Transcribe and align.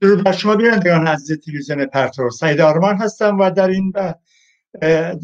درود 0.00 0.24
بر 0.24 0.32
شما 0.32 0.56
بینندگان 0.56 1.06
عزیز 1.06 1.40
تلویزیون 1.40 1.86
پرتو. 1.86 2.30
سعید 2.30 2.60
آرمان 2.60 2.96
هستم 2.96 3.38
و 3.38 3.50
در 3.50 3.68
این 3.68 3.92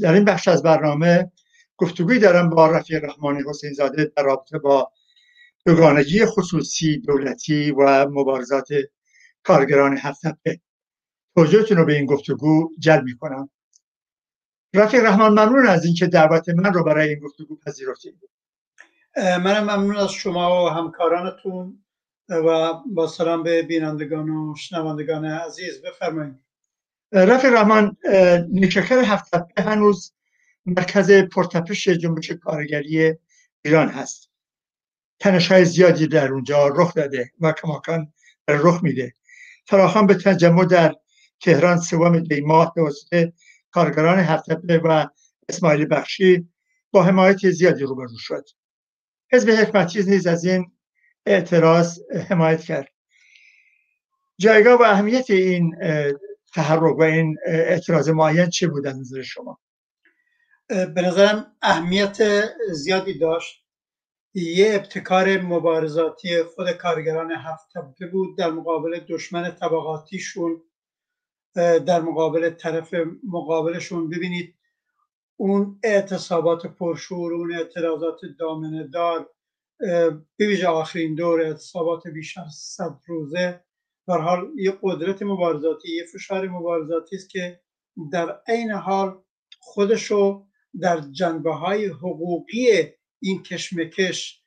در 0.01 0.13
این 0.13 0.25
بخش 0.25 0.49
از 0.49 0.63
برنامه 0.63 1.33
گفتگوی 1.77 2.19
دارم 2.19 2.51
با 2.51 2.67
رفیق 2.67 3.05
رحمانی 3.05 3.43
حسین 3.49 3.73
زاده 3.73 4.13
در 4.17 4.23
رابطه 4.23 4.59
با 4.59 4.93
دوگانگی 5.67 6.27
خصوصی 6.27 6.99
دولتی 6.99 7.71
و 7.71 8.07
مبارزات 8.11 8.69
کارگران 9.43 9.99
هفتپه 9.99 10.61
توجهتون 11.35 11.77
رو 11.77 11.85
به 11.85 11.95
این 11.95 12.07
گفتگو 12.07 12.71
جلب 12.79 13.05
می 13.05 13.17
کنم 13.17 13.51
رفیق 14.75 15.05
رحمان 15.05 15.33
ممنون 15.33 15.67
از 15.67 15.85
اینکه 15.85 16.07
دعوت 16.07 16.49
من 16.49 16.73
رو 16.73 16.85
برای 16.85 17.09
این 17.09 17.19
گفتگو 17.19 17.57
پذیرفتید. 17.67 18.21
منم 19.17 19.63
ممنون 19.63 19.97
از 19.97 20.13
شما 20.13 20.65
و 20.65 20.69
همکارانتون. 20.69 21.82
و 22.33 22.75
با 22.87 23.07
سلام 23.07 23.43
به 23.43 23.63
بینندگان 23.63 24.31
و 24.31 24.55
شنوندگان 24.57 25.25
عزیز 25.25 25.83
بفرمایید. 25.83 26.35
رفیق 27.13 27.53
رحمان 27.53 27.97
نیشکر 28.49 28.99
هفتپه 28.99 29.63
هنوز 29.63 30.13
مرکز 30.67 31.11
پرتپش 31.11 31.89
جنبش 31.89 32.31
کارگری 32.31 33.15
ایران 33.65 33.89
هست. 33.89 34.31
تنش 35.21 35.53
های 35.53 35.65
زیادی 35.65 36.07
در 36.07 36.33
اونجا 36.33 36.69
رخ 36.69 36.95
داده 36.95 37.33
و 37.41 37.53
کماکان 37.53 38.13
رخ 38.49 38.83
میده. 38.83 39.15
فراخان 39.67 40.07
به 40.07 40.15
تجمع 40.15 40.65
در 40.65 40.95
تهران 41.41 41.81
سوم 41.81 42.19
دی 42.19 42.41
ماه 42.41 42.73
به 43.11 43.33
کارگران 43.71 44.19
هفتپه 44.19 44.79
و 44.79 45.07
اسماعیل 45.49 45.87
بخشی 45.91 46.49
با 46.91 47.03
حمایت 47.03 47.51
زیادی 47.51 47.85
روبرو 47.85 48.19
شد. 48.19 48.45
حزب 49.33 49.51
حکمتیز 49.51 50.09
نیز 50.09 50.27
از 50.27 50.45
این 50.45 50.73
اعتراض 51.27 52.01
حمایت 52.29 52.61
کرد. 52.61 52.89
جایگاه 54.39 54.79
و 54.79 54.83
اهمیت 54.83 55.31
این 55.31 55.77
تحرک 56.55 56.99
و 56.99 57.03
این 57.03 57.37
اعتراض 57.47 58.09
معین 58.09 58.51
چه 58.51 58.67
بود 58.67 58.87
از 58.87 59.01
نظر 59.01 59.23
شما؟ 59.23 59.61
به 60.69 61.03
نظرم 61.03 61.57
اهمیت 61.63 62.19
زیادی 62.73 63.19
داشت. 63.19 63.63
یه 64.35 64.75
ابتکار 64.75 65.41
مبارزاتی 65.41 66.43
خود 66.43 66.71
کارگران 66.73 67.33
هفت 67.33 67.73
طبقه 67.75 68.07
بود 68.07 68.39
در 68.39 68.51
مقابل 68.51 69.01
دشمن 69.09 69.51
طبقاتیشون. 69.51 70.63
در 71.55 72.01
مقابل 72.01 72.51
طرف 72.51 72.95
مقابلشون. 73.29 74.11
ببینید 74.11 74.55
اون 75.37 75.81
اعتصابات 75.83 76.67
پرشور 76.67 77.35
اون 77.35 77.55
اعتراضات 77.55 78.21
دامنه 78.39 78.87
دار 78.87 79.31
بویژه 80.39 80.69
آخرین 80.69 81.15
دور 81.15 81.41
اعتصابات 81.41 82.09
بیش 82.09 82.39
از 82.39 82.55
صد 82.55 82.99
روزه 83.07 83.61
بر 84.09 84.19
حال 84.19 84.51
یه 84.57 84.79
قدرت 84.83 85.23
مبارزاتی 85.23 85.97
یه 85.97 86.05
فشار 86.13 86.49
مبارزاتی 86.49 87.17
است 87.17 87.31
که 87.31 87.61
در 88.13 88.41
عین 88.49 88.71
حال 88.71 89.23
خودشو 89.61 90.47
در 90.81 91.01
جنبه 91.01 91.55
های 91.55 91.87
حقوقی 91.87 92.67
این 93.23 93.43
کشمکش 93.43 94.43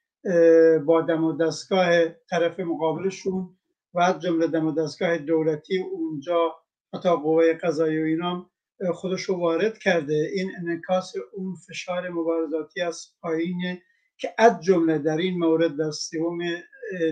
با 0.86 1.02
دم 1.02 1.24
و 1.24 1.38
دستگاه 1.38 2.08
طرف 2.10 2.60
مقابلشون 2.60 3.58
و 3.94 4.14
جمله 4.20 4.48
دم 4.48 4.68
و 4.68 4.72
دستگاه 4.72 5.18
دولتی 5.18 5.78
اونجا 5.78 6.56
حتی 6.94 7.10
قوه 7.10 7.54
قضایی 7.54 8.02
و 8.02 8.06
اینام 8.06 8.50
خودش 8.94 9.30
وارد 9.30 9.78
کرده. 9.78 10.32
این 10.34 10.52
انکاس 10.58 11.14
اون 11.34 11.56
فشار 11.56 12.10
مبارزاتی 12.10 12.82
از 12.82 13.08
پایین 13.22 13.82
که 14.18 14.34
از 14.38 14.62
جمله 14.62 14.98
در 14.98 15.18
این 15.18 15.40
مورد 15.40 15.78
در 15.78 15.92
سوم 15.92 16.40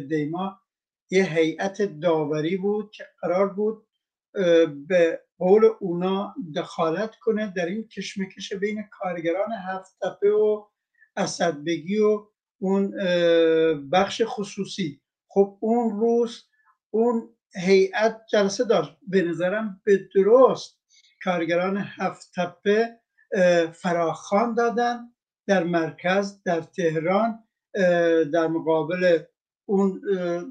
دیما 0.09 0.59
یه 1.12 1.23
هیئت 1.23 1.82
داوری 1.82 2.58
بود 2.58 2.92
که 2.92 3.06
قرار 3.22 3.50
بود 3.50 3.88
به 4.88 5.22
قول 5.38 5.70
اونا 5.80 6.36
دخالت 6.56 7.16
کنه 7.16 7.53
در 7.56 7.66
این 7.66 7.88
کشمکش 7.88 8.53
بین 8.53 8.84
کارگران 8.91 9.52
هفت 9.52 9.97
تپه 10.02 10.31
و 10.31 10.66
اسدبگی 11.16 12.00
و 12.00 12.28
اون 12.62 12.91
بخش 13.90 14.22
خصوصی. 14.25 15.02
خب 15.28 15.58
اون 15.59 16.00
روز 16.00 16.44
اون 16.90 17.35
هیئت 17.56 18.22
جلسه 18.31 18.64
داشت. 18.64 18.97
به 19.08 19.22
نظرم 19.22 19.81
به 19.84 20.09
درست 20.16 20.80
کارگران 21.24 21.78
هفت 21.78 22.31
تپه 22.35 23.00
فراخان 23.74 24.53
دادن. 24.53 25.12
در 25.48 25.64
مرکز 25.64 26.44
در 26.44 26.62
تهران 26.62 27.44
در 28.34 28.48
مقابل 28.48 29.20
اون 29.66 30.02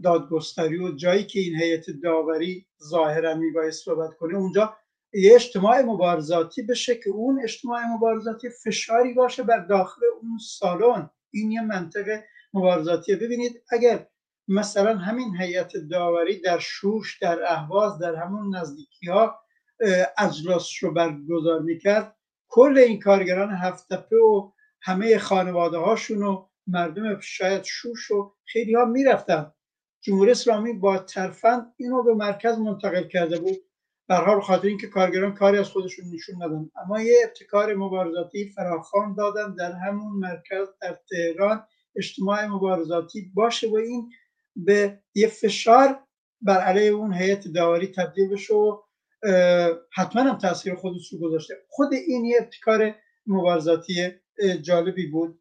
دادگستری 0.04 0.78
و 0.78 0.92
جایی 0.92 1.24
که 1.24 1.40
این 1.40 1.56
هیئت 1.56 1.90
داوری 2.02 2.66
ظاهرا 2.84 3.34
میبایست 3.34 3.84
صحبت 3.84 4.14
کنه 4.14 4.36
اونجا 4.36 4.76
یه 5.14 5.34
اجتماع 5.34 5.82
مبارزاتی 5.82 6.62
بشه 6.62 6.94
که 6.94 7.10
اون 7.10 7.40
اجتماع 7.42 7.80
مبارزاتی 7.96 8.48
فشاری 8.64 9.14
باشه 9.14 9.42
بر 9.42 9.58
داخل 9.58 10.00
اون 10.22 10.38
سالن. 10.38 11.10
این 11.30 11.50
یه 11.50 11.62
منطق 11.62 12.20
مبارزاتیه. 12.54 13.16
ببینید 13.16 13.62
اگر 13.70 14.06
مثلا 14.48 14.96
همین 14.96 15.36
هیئت 15.40 15.76
داوری 15.76 16.40
در 16.40 16.58
شوش 16.58 17.18
در 17.18 17.38
اهواز 17.52 17.98
در 17.98 18.14
همون 18.14 18.56
نزدیکی 18.56 19.06
ها 19.06 19.40
اجلاس 20.18 20.70
رو 20.80 20.92
برگزار 20.92 21.60
می‌کرد 21.60 22.16
کل 22.48 22.78
این 22.78 23.00
کارگران 23.00 23.50
هفتپه 23.50 24.16
و 24.16 24.52
همه 24.82 25.18
خانواده 25.18 25.78
هاشون 25.78 26.22
و 26.22 26.46
مردم 26.66 27.20
شاید 27.20 27.64
شوش 27.64 28.10
و 28.10 28.34
خیلی 28.44 28.74
ها 28.74 28.84
می‌رفتن. 28.84 29.52
جمهوری 30.00 30.30
اسلامی 30.30 30.72
با 30.72 30.98
ترفند 30.98 31.74
اینو 31.76 32.02
به 32.02 32.14
مرکز 32.14 32.58
منتقل 32.58 33.02
کرده 33.04 33.40
بود. 33.40 33.56
در 34.08 34.24
حال 34.24 34.40
خاطر 34.40 34.68
اینکه 34.68 34.86
کارگران 34.86 35.34
کاری 35.34 35.58
از 35.58 35.68
خودشون 35.68 36.04
نشون 36.14 36.42
ندن 36.42 36.70
اما 36.84 37.00
یه 37.00 37.14
ابتکار 37.24 37.74
مبارزاتی 37.74 38.48
فراخوان 38.48 39.14
دادن 39.14 39.54
در 39.54 39.72
همون 39.72 40.12
مرکز 40.12 40.68
در 40.80 40.98
تهران. 41.10 41.66
اجتماع 41.96 42.46
مبارزاتی 42.46 43.32
باشه 43.34 43.68
و 43.68 43.76
این 43.76 44.10
به 44.56 44.98
یه 45.14 45.28
فشار 45.28 46.00
بر 46.40 46.60
علیه 46.60 46.90
اون 46.90 47.14
هیئت 47.14 47.48
داوری 47.48 47.86
تبدیل 47.86 48.28
بشه 48.28 48.54
و 48.54 48.82
حتما 49.92 50.22
هم 50.22 50.38
تاثیر 50.38 50.74
خودش 50.74 51.12
رو 51.12 51.18
گذاشته. 51.18 51.54
خود 51.68 51.92
این 51.92 52.24
یه 52.24 52.38
ابتکار 52.40 52.94
مبارزاتی 53.26 54.10
جالبی 54.62 55.06
بود. 55.06 55.38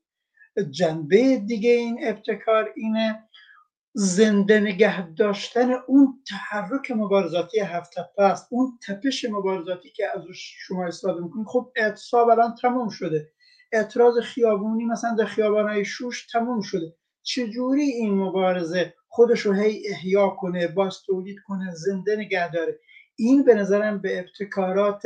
جنبه 0.69 1.37
دیگه 1.37 1.69
این 1.69 1.99
ابتکار 2.03 2.73
اینه 2.75 3.23
زنده 3.93 4.59
نگه 4.59 5.13
داشتن 5.13 5.71
اون 5.87 6.23
تحرک 6.29 6.91
مبارزاتی 6.91 7.59
هفت 7.59 7.93
است. 8.17 8.47
اون 8.51 8.79
تپش 8.87 9.25
مبارزاتی 9.25 9.89
که 9.89 10.05
از 10.15 10.23
شما 10.33 10.85
استفاده 10.85 11.21
می‌کنید 11.21 11.47
خب 11.47 11.71
اعتصاب 11.75 12.29
الان 12.29 12.55
تموم 12.61 12.89
شده. 12.89 13.31
اعتراض 13.71 14.19
خیابونی 14.19 14.85
مثلا 14.85 15.15
در 15.15 15.25
خیابانهای 15.25 15.85
شوش 15.85 16.27
تموم 16.27 16.61
شده. 16.61 16.95
چجوری 17.23 17.83
این 17.83 18.13
مبارزه 18.13 18.93
خودش 19.07 19.39
رو 19.39 19.53
هی 19.53 19.83
احیا 19.87 20.29
کنه 20.29 20.67
باز 20.67 21.01
تولید 21.05 21.39
کنه 21.47 21.71
زنده 21.75 22.15
نگه 22.15 22.51
داره؟ 22.51 22.79
این 23.15 23.43
به 23.43 23.55
نظرم 23.55 24.01
به 24.01 24.19
ابتکارات 24.19 25.01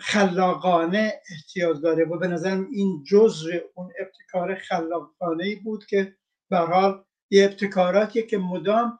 خلاقانه 0.00 1.12
احتیاج 1.30 1.80
داره 1.80 2.04
و 2.04 2.18
به 2.18 2.28
نظرم 2.28 2.68
این 2.72 3.04
جزء 3.06 3.50
اون 3.74 3.92
ابتکار 4.00 4.54
خلاقانه 4.54 5.44
ای 5.44 5.54
بود 5.54 5.86
که 5.86 6.16
به 6.50 6.58
حال 6.58 7.04
یه 7.30 7.44
ابتکاراتی 7.44 8.22
که 8.22 8.38
مدام 8.38 8.98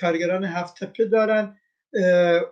کارگران 0.00 0.44
هفت 0.44 0.84
تپه 0.84 1.04
دارن 1.04 1.56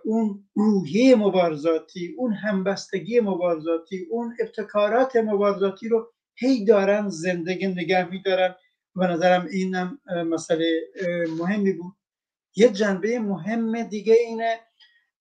اون 0.03 0.49
روحیه 0.53 1.15
مبارزاتی 1.15 2.15
اون 2.17 2.33
همبستگی 2.33 3.19
مبارزاتی 3.19 4.07
اون 4.09 4.37
ابتکارات 4.39 5.15
مبارزاتی 5.15 5.89
رو 5.89 6.11
هی 6.35 6.65
دارن 6.65 7.09
زندگی 7.09 7.67
نگه 7.67 8.09
میدارن 8.09 8.55
و 8.95 9.07
نظرم 9.07 9.47
اینم 9.51 9.99
مسئله 10.29 10.81
مهمی 11.37 11.73
بود. 11.73 11.93
یه 12.55 12.69
جنبه 12.69 13.19
مهم 13.19 13.83
دیگه 13.83 14.13
اینه 14.13 14.59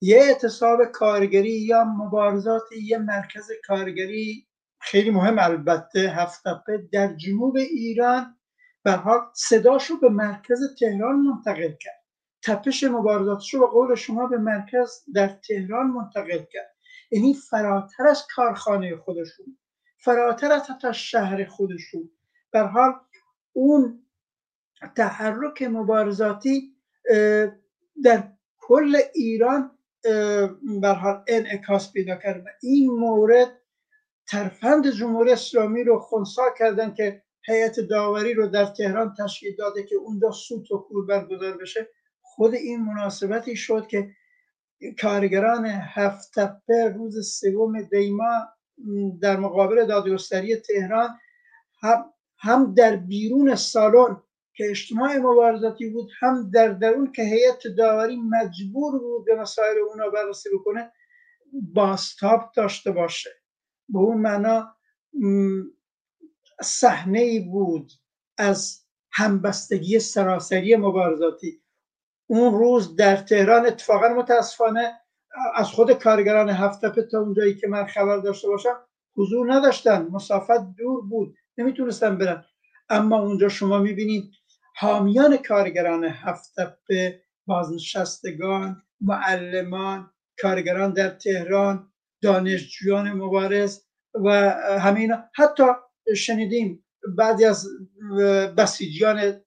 یه 0.00 0.19
اعتصاب 0.19 0.85
کارگری 0.85 1.50
یا 1.50 1.85
مبارزات 1.85 2.62
یه 2.82 2.99
مرکز 2.99 3.50
کارگری 3.67 4.46
خیلی 4.81 5.11
مهم 5.11 5.38
البته 5.38 6.00
هفتپه 6.00 6.88
در 6.93 7.14
جنوب 7.14 7.56
ایران. 7.56 8.37
به 8.82 8.93
حال 8.93 9.20
صداشو 9.35 10.00
به 10.00 10.08
مرکز 10.08 10.75
تهران 10.79 11.17
منتقل 11.17 11.73
کرد. 11.81 12.05
تپش 12.43 12.85
مبارزاتش 12.85 13.55
رو 13.55 13.61
به 13.61 13.67
قول 13.67 13.94
شما 13.94 14.26
به 14.26 14.38
مرکز 14.38 15.05
در 15.14 15.29
تهران 15.29 15.87
منتقل 15.87 16.44
کرد. 16.52 16.76
یعنی 17.11 17.35
فراتر 17.35 18.06
از 18.06 18.26
کارخانه 18.35 18.97
خودشون 18.97 19.58
فراتر 19.99 20.52
از 20.52 20.70
حتی 20.70 20.94
شهر 20.94 21.44
خودشون. 21.44 22.11
در 22.52 22.67
حال 22.67 22.93
اون 23.52 24.06
تحرک 24.97 25.62
مبارزاتی 25.62 26.76
در 28.05 28.32
کل 28.58 28.97
ایران 29.14 29.74
بر 30.82 30.94
حال 30.94 31.24
انعکاس 31.28 31.92
پیدا 31.92 32.16
کرد 32.16 32.40
و 32.46 32.48
این 32.62 32.90
مورد 32.90 33.60
ترفند 34.26 34.90
جمهوری 34.90 35.32
اسلامی 35.32 35.84
رو 35.84 35.98
خونسا 35.98 36.42
کردن 36.58 36.94
که 36.94 37.22
هیئت 37.46 37.80
داوری 37.80 38.34
رو 38.34 38.46
در 38.46 38.64
تهران 38.66 39.14
تشکیل 39.18 39.56
داده 39.56 39.82
که 39.82 39.96
اونجا 39.96 40.30
سوت 40.30 40.72
و 40.72 40.78
کور 40.78 41.06
برگزار 41.06 41.56
بشه. 41.56 41.88
خود 42.20 42.54
این 42.54 42.84
مناسبتی 42.84 43.56
شد 43.56 43.86
که 43.86 44.10
کارگران 45.02 45.66
هفت 45.66 46.34
تپه 46.34 46.88
روز 46.96 47.28
سوم 47.40 47.82
دیما 47.82 48.48
در 49.20 49.36
مقابل 49.36 49.86
دادگستری 49.86 50.56
تهران 50.56 51.18
هم 52.38 52.74
در 52.74 52.96
بیرون 52.96 53.54
سالن 53.54 54.22
که 54.56 54.70
اجتماع 54.70 55.16
مبارزاتی 55.16 55.90
بود 55.90 56.10
هم 56.20 56.50
در 56.50 56.68
درون 56.68 57.12
که 57.12 57.22
هیئت 57.22 57.66
داوری 57.78 58.16
مجبور 58.16 58.98
بود 58.98 59.24
به 59.24 59.40
مسائل 59.40 59.76
اونا 59.78 60.08
بررسی 60.08 60.48
بکنه 60.54 60.92
باستاب 61.52 62.52
داشته 62.56 62.90
باشه. 62.90 63.30
به 63.88 63.98
اون 63.98 64.18
معنا 64.20 64.74
صحنه 66.62 67.18
ای 67.18 67.40
بود 67.40 67.92
از 68.38 68.84
همبستگی 69.12 69.98
سراسری 69.98 70.76
مبارزاتی 70.76 71.62
اون 72.26 72.58
روز 72.58 72.96
در 72.96 73.16
تهران 73.16 73.66
اتفاقا 73.66 74.08
متاسفانه 74.08 74.92
از 75.54 75.68
خود 75.68 75.92
کارگران 75.92 76.50
هفت 76.50 77.00
تا 77.10 77.20
اونجایی 77.20 77.54
که 77.54 77.68
من 77.68 77.86
خبر 77.86 78.18
داشته 78.18 78.48
باشم 78.48 78.76
حضور 79.16 79.54
نداشتن. 79.54 80.08
مسافت 80.12 80.74
دور 80.76 81.00
بود. 81.00 81.34
نمی‌تونستن 81.58 82.18
برن. 82.18 82.44
اما 82.88 83.22
اونجا 83.22 83.48
شما 83.48 83.78
می‌بینید 83.78 84.30
حامیان 84.76 85.37
کارگران 85.37 86.05
هفت 86.05 86.55
به 86.88 87.21
بازنشستگان 87.47 88.82
معلمان 89.00 90.11
کارگران 90.43 90.93
در 90.93 91.09
تهران 91.09 91.88
دانشجویان 92.23 93.12
مبارز 93.12 93.81
و 94.15 94.31
همین 94.81 95.15
حتی 95.35 95.62
شنیدیم 96.17 96.85
بعضی 97.17 97.44
از 97.44 97.67
بسیجیان 98.56 99.41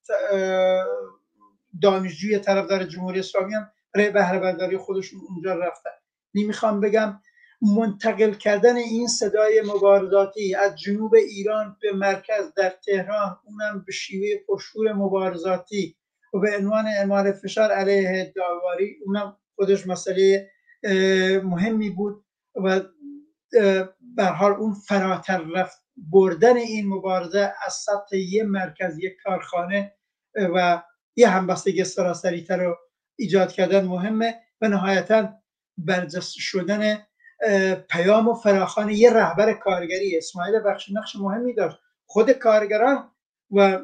دانشجوی 1.81 2.39
طرفدار 2.39 2.83
جمهوری 2.83 3.19
اسلامی 3.19 3.53
هم 3.53 3.71
برای 3.93 4.09
بهره 4.09 4.39
برداری 4.39 4.77
خودشون 4.77 5.19
اونجا 5.29 5.53
رفتن. 5.55 5.89
نمی‌خوام 6.35 6.81
بگم 6.81 7.19
منتقل 7.61 8.33
کردن 8.33 8.75
این 8.75 9.07
صدای 9.07 9.61
مبارزاتی 9.65 10.55
از 10.55 10.75
جنوب 10.75 11.15
ایران 11.15 11.77
به 11.81 11.91
مرکز 11.93 12.53
در 12.57 12.69
تهران 12.85 13.37
اونم 13.45 13.83
به 13.85 13.91
شیوه 13.91 14.27
پشور 14.47 14.93
مبارزاتی 14.93 15.97
و 16.33 16.39
به 16.39 16.57
عنوان 16.57 16.85
اعمال 16.87 17.31
فشار 17.31 17.71
علیه 17.71 18.33
داوری 18.35 18.97
اونم 19.05 19.37
خودش 19.55 19.87
مسئله 19.87 20.49
مهمی 21.43 21.89
بود 21.89 22.25
و 22.55 22.81
به 24.15 24.25
حال 24.25 24.51
اون 24.51 24.73
فراتر 24.73 25.41
رفت. 25.55 25.87
بردن 25.97 26.57
این 26.57 26.87
مبارزه 26.87 27.53
از 27.65 27.73
سطح 27.73 28.17
یه 28.17 28.43
مرکز 28.43 28.97
یک 28.99 29.13
کارخانه 29.23 29.93
و 30.35 30.83
یه 31.15 31.29
همبستگی 31.29 31.83
سراسری 31.83 32.43
تر 32.43 32.57
رو 32.57 32.77
ایجاد 33.15 33.51
کردن 33.51 33.85
مهمه 33.85 34.35
و 34.61 34.67
نهایتا 34.67 35.33
برجسته 35.77 36.39
شدن 36.39 37.06
پیام 37.89 38.27
و 38.27 38.33
فراخان 38.33 38.89
یه 38.89 39.13
رهبر 39.13 39.53
کارگری. 39.53 40.17
اسماعیل 40.17 40.59
بخش 40.59 40.89
نقش 40.93 41.15
مهمی 41.15 41.53
داشت. 41.53 41.77
خود 42.05 42.31
کارگران 42.31 43.11
و 43.51 43.79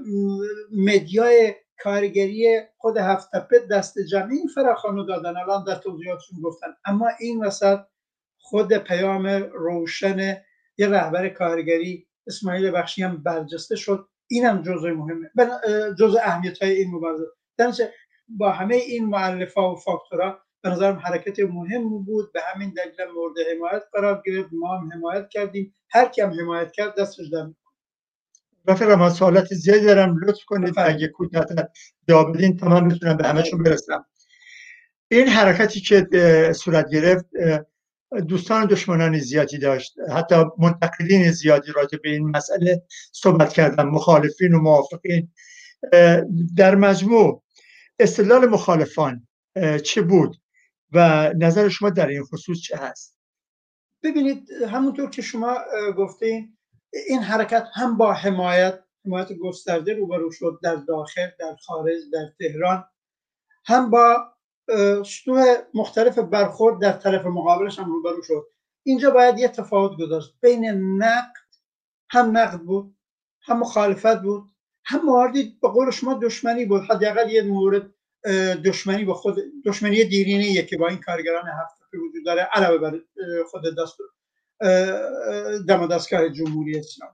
مدیای 0.71 1.55
کارگری 1.83 2.61
خود 2.77 2.97
هفتپه 2.97 3.59
دست 3.71 3.99
جمعی 3.99 4.37
این 4.37 4.47
فراخان 4.47 5.05
دادن. 5.05 5.37
الان 5.37 5.63
در 5.63 5.75
توضیحاتشون 5.75 6.41
گفتن. 6.41 6.67
اما 6.85 7.09
این 7.19 7.45
وسط 7.45 7.79
خود 8.37 8.73
پیام 8.73 9.27
روشن 9.53 10.37
یه 10.77 10.89
رهبر 10.89 11.29
کارگری 11.29 12.07
اسماعیل 12.27 12.71
بخشی 12.71 13.03
هم 13.03 13.23
برجسته 13.23 13.75
شد. 13.75 14.07
اینم 14.27 14.61
جزء 14.61 14.93
مهمه. 14.93 15.31
جزء 15.99 16.19
اهمیت 16.23 16.63
های 16.63 16.71
این 16.71 16.91
مبارزه. 16.91 17.25
با 18.27 18.51
همه 18.51 18.75
این 18.75 19.05
معلفه 19.05 19.61
و 19.61 19.75
فاکتورها 19.75 20.39
به 20.63 20.69
نظرم 20.69 20.95
حرکت 20.95 21.39
مهم 21.39 22.03
بود 22.03 22.31
به 22.33 22.41
همین 22.53 22.73
دلیل 22.77 23.11
مورد 23.15 23.33
حمایت 23.51 23.83
قرار 23.93 24.23
گرفت. 24.25 24.49
ما 24.51 24.77
هم 24.77 24.89
حمایت 24.93 25.29
کردیم. 25.29 25.75
هر 25.89 26.05
کم 26.05 26.29
حمایت 26.39 26.71
کرد 26.71 26.99
دستش 26.99 27.27
در 27.31 27.47
رفیق 28.67 28.91
ما 28.91 29.09
سوالات 29.09 29.53
زیادی 29.53 29.85
دارم. 29.85 30.17
لطف 30.17 30.43
کنید 30.45 30.73
اگه 30.77 31.07
کوتاه 31.07 31.45
جواب 32.09 32.37
بدین. 32.37 32.57
تا 32.57 32.67
من 32.67 32.87
بتونم 32.87 33.17
به 33.17 33.27
همهشون 33.27 33.63
برسم. 33.63 34.05
این 35.11 35.27
حرکتی 35.27 35.79
که 35.79 36.07
صورت 36.55 36.89
گرفت 36.91 37.25
دوستان 38.27 38.65
دشمنان 38.65 39.19
زیادی 39.19 39.57
داشت. 39.57 39.95
حتی 40.15 40.35
منتقدین 40.59 41.31
زیادی 41.31 41.71
راجع 41.71 41.97
به 42.03 42.09
این 42.09 42.29
مسئله 42.29 42.83
صحبت 43.11 43.53
کردن. 43.53 43.83
مخالفین 43.83 44.53
و 44.53 44.59
موافقین. 44.59 45.31
در 46.57 46.75
مجموع 46.75 47.43
استدلال 47.99 48.45
مخالفان 48.45 49.27
چه 49.83 50.01
بود؟ 50.01 50.42
و 50.93 51.29
نظر 51.37 51.69
شما 51.69 51.89
در 51.89 52.07
این 52.07 52.23
خصوص 52.23 52.61
چه 52.61 52.77
هست؟ 52.77 53.17
ببینید 54.03 54.51
همونطور 54.51 55.09
که 55.09 55.21
شما 55.21 55.57
گفتین 55.97 56.57
این 57.07 57.19
حرکت 57.19 57.67
هم 57.73 57.97
با 57.97 58.13
حمایت 58.13 58.83
حمایت 59.05 59.33
گسترده 59.33 59.93
روبرو 59.93 60.31
شد 60.31 60.59
در 60.63 60.75
داخل 60.75 61.27
در 61.39 61.55
خارج 61.55 61.97
در 62.13 62.25
تهران 62.39 62.85
هم 63.65 63.89
با 63.89 64.33
سطوح 65.05 65.55
مختلف 65.73 66.19
برخورد 66.19 66.81
در 66.81 66.91
طرف 66.91 67.25
مقابلش 67.25 67.79
هم 67.79 67.85
روبرو 67.85 68.23
شد. 68.23 68.47
اینجا 68.83 69.11
باید 69.11 69.39
یه 69.39 69.47
تفاوت 69.47 69.97
گذاشت. 69.97 70.35
بین 70.41 70.65
نقد 71.03 71.33
هم 72.09 72.37
نقد 72.37 72.59
بود 72.59 72.97
هم 73.41 73.59
مخالفت 73.59 74.21
بود 74.21 74.43
هم 74.85 75.05
مواردی 75.05 75.59
به 75.61 75.67
قول 75.67 75.91
شما 75.91 76.13
دشمنی 76.13 76.65
بود. 76.65 76.81
حداقل 76.89 77.29
یه 77.29 77.43
مورد 77.43 77.93
دشمنی 78.65 79.05
با 79.05 79.13
خود 79.13 79.37
دشمنی 79.65 80.03
دیرینه 80.03 80.61
که 80.61 80.77
با 80.77 80.87
این 80.87 80.99
کارگران 80.99 81.43
هفته 81.47 81.97
وجود 81.97 82.25
داره 82.25 82.49
علاوه 82.53 82.77
بر 82.77 82.99
خود 83.51 83.63
دستور 83.77 84.07
دم 85.67 85.87
دستگاه 85.87 86.29
جمهوری 86.29 86.79
اسلام 86.79 87.09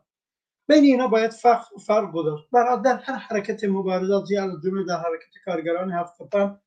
بین 0.67 0.83
اینا 0.83 1.07
باید 1.07 1.31
فرق, 1.31 1.65
فرق 1.85 2.11
گذاشت. 2.11 2.47
در 2.85 2.97
هر 3.03 3.15
حرکت 3.15 3.63
مبارزات 3.63 4.25
زیاد 4.25 4.50
جمله 4.63 4.85
در 4.85 4.97
حرکت 4.97 5.44
کارگران 5.45 5.91
هفته 5.91 6.57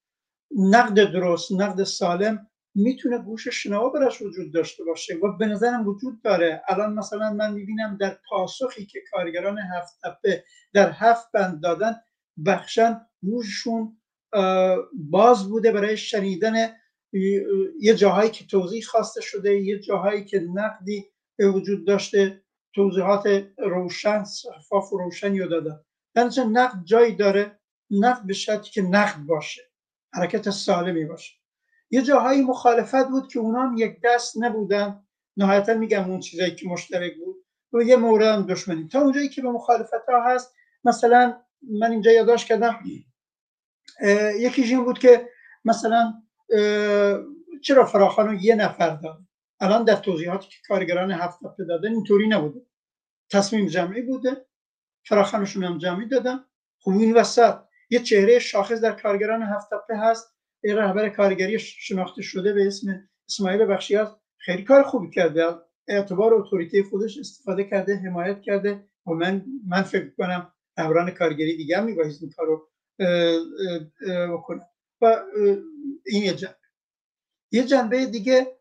نقد 0.58 1.12
درست 1.12 1.52
نقد 1.52 1.82
سالم 1.82 2.46
می‌تونه 2.74 3.18
گوش 3.18 3.48
شنوا 3.48 3.88
برش 3.88 4.22
وجود 4.22 4.54
داشته 4.54 4.84
باشه 4.84 5.14
و 5.14 5.36
به 5.36 5.46
نظرم 5.46 5.88
وجود 5.88 6.22
داره. 6.22 6.62
الان 6.68 6.92
مثلا 6.92 7.32
من 7.32 7.52
می‌بینم 7.52 7.96
در 8.00 8.18
پاسخی 8.28 8.86
که 8.86 9.00
کارگران 9.10 9.58
هفت 9.58 9.98
تپه 10.04 10.44
در 10.72 10.90
هفت 10.90 11.32
بند 11.32 11.62
دادن 11.62 11.94
بخشن 12.46 13.00
گوششون 13.22 13.98
باز 14.92 15.48
بوده 15.48 15.72
برای 15.72 15.96
شنیدن 15.96 16.54
یه 17.80 17.94
جاهایی 17.94 18.30
که 18.30 18.46
توضیح 18.46 18.82
خواسته 18.82 19.20
شده 19.20 19.60
یه 19.60 19.78
جاهایی 19.78 20.24
که 20.24 20.40
نقدی 20.40 21.06
وجود 21.38 21.86
داشته 21.86 22.42
توضیحات 22.74 23.46
روشن 23.58 24.24
صفاف 24.24 24.92
و 24.92 24.98
روشنی 24.98 25.40
رو 25.40 25.48
دادن 25.48 25.80
در 26.14 26.44
نقد 26.44 26.84
جایی 26.84 27.14
داره 27.14 27.58
نقد 27.90 28.26
به 28.26 28.32
شرطی 28.32 28.70
که 28.70 28.82
نقد 28.82 29.18
باشه 29.18 29.62
حرکت 30.14 30.50
سالمی 30.50 31.04
باشه. 31.04 31.32
یه 31.90 32.02
جاهایی 32.02 32.42
مخالفت 32.42 33.08
بود 33.08 33.28
که 33.28 33.38
اونا 33.38 33.74
یک 33.76 34.00
دست 34.04 34.34
نبودن. 34.42 35.04
نهایتا 35.36 35.74
میگم 35.74 36.10
اون 36.10 36.20
چیزایی 36.20 36.54
که 36.54 36.68
مشترک 36.68 37.12
بود. 37.16 37.36
و 37.72 37.82
یه 37.82 37.96
مورد 37.96 38.46
دشمنی. 38.46 38.88
تا 38.88 39.00
اونجایی 39.00 39.28
که 39.28 39.42
به 39.42 39.50
مخالفت 39.50 40.08
ها 40.08 40.24
هست 40.24 40.54
مثلا 40.84 41.36
من 41.62 41.90
اینجا 41.90 42.10
یادداشت 42.10 42.46
کردم 42.46 42.80
یکیش 44.38 44.70
این 44.70 44.84
بود 44.84 44.98
که 44.98 45.28
مثلا 45.64 46.12
چرا 47.62 47.84
فراخانو 47.86 48.34
یه 48.34 48.54
نفر 48.54 48.96
داد؟ 48.96 49.18
الان 49.60 49.84
در 49.84 49.96
توضیحاتی 49.96 50.48
که 50.48 50.56
کارگران 50.68 51.10
هفت 51.10 51.38
هفته 51.44 51.64
دادن 51.64 51.88
اینطوری 51.88 52.28
نبوده. 52.28 52.60
تصمیم 53.30 53.66
جمعی 53.66 54.02
بوده. 54.02 54.46
فراخانشون 55.06 55.64
هم 55.64 55.78
جمعی 55.78 56.08
دادن. 56.08 56.44
خب 56.78 56.90
این 56.90 57.14
وسط. 57.14 57.54
یه 57.90 57.98
چهره 57.98 58.38
شاخص 58.38 58.80
در 58.80 58.92
کارگران 58.92 59.42
هفت 59.42 59.72
هفته 59.72 59.96
هست. 59.96 60.36
یه 60.64 60.74
رهبر 60.74 61.08
کارگری 61.08 61.58
شناخته 61.58 62.22
شده 62.22 62.52
به 62.52 62.66
اسم 62.66 63.08
اسماعیل 63.28 63.66
بخشی 63.66 63.96
هست 63.96 64.16
خیلی 64.38 64.64
کار 64.64 64.82
خوبی 64.82 65.10
کرده. 65.10 65.46
اعتبار 65.88 66.34
اتوریته 66.34 66.82
خودش 66.82 67.18
استفاده 67.18 67.64
کرده 67.64 67.96
حمایت 67.96 68.40
کرده. 68.40 68.84
و 69.06 69.10
من 69.10 69.44
من 69.66 69.82
فکر 69.82 70.10
کنم 70.18 70.52
رهبران 70.78 71.10
کارگری 71.10 71.56
دیگه 71.56 71.78
هم 71.78 71.84
میبایست 71.84 72.22
این 72.22 72.32
کارو 72.36 72.71
بکنم 74.30 74.66
و 75.00 75.16
این 76.06 76.22
یه 76.22 76.34
جنبه 76.34 76.56
یه 77.52 77.64
جنبه 77.64 78.06
دیگه 78.06 78.56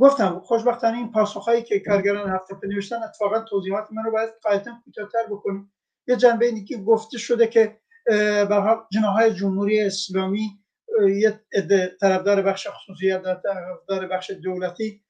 گفتم 0.00 0.40
خوشبختانه 0.40 0.96
این 0.96 1.12
پاسخهایی 1.12 1.62
که 1.62 1.80
کارگران 1.80 2.30
هفته 2.30 2.56
نوشتن 2.66 3.02
اتفاقا 3.02 3.40
توضیحات 3.40 3.92
من 3.92 4.04
رو 4.04 4.10
باید 4.10 4.30
قایتا 4.42 4.70
کوتاه‌تر 4.84 5.26
بکنیم 5.30 5.72
یه 6.06 6.16
جنبه 6.16 6.50
دیگه 6.50 6.82
گفته 6.82 7.18
شده 7.18 7.46
که 7.46 7.80
به 8.48 8.76
جناهای 8.92 9.34
جمهوری 9.34 9.80
اسلامی 9.80 10.58
یه 11.06 11.40
طرفدار 12.00 12.42
بخش 12.42 12.68
خصوصیت 12.68 13.22
طرفدار 13.22 14.06
بخش 14.06 14.30
دولتی 14.30 15.02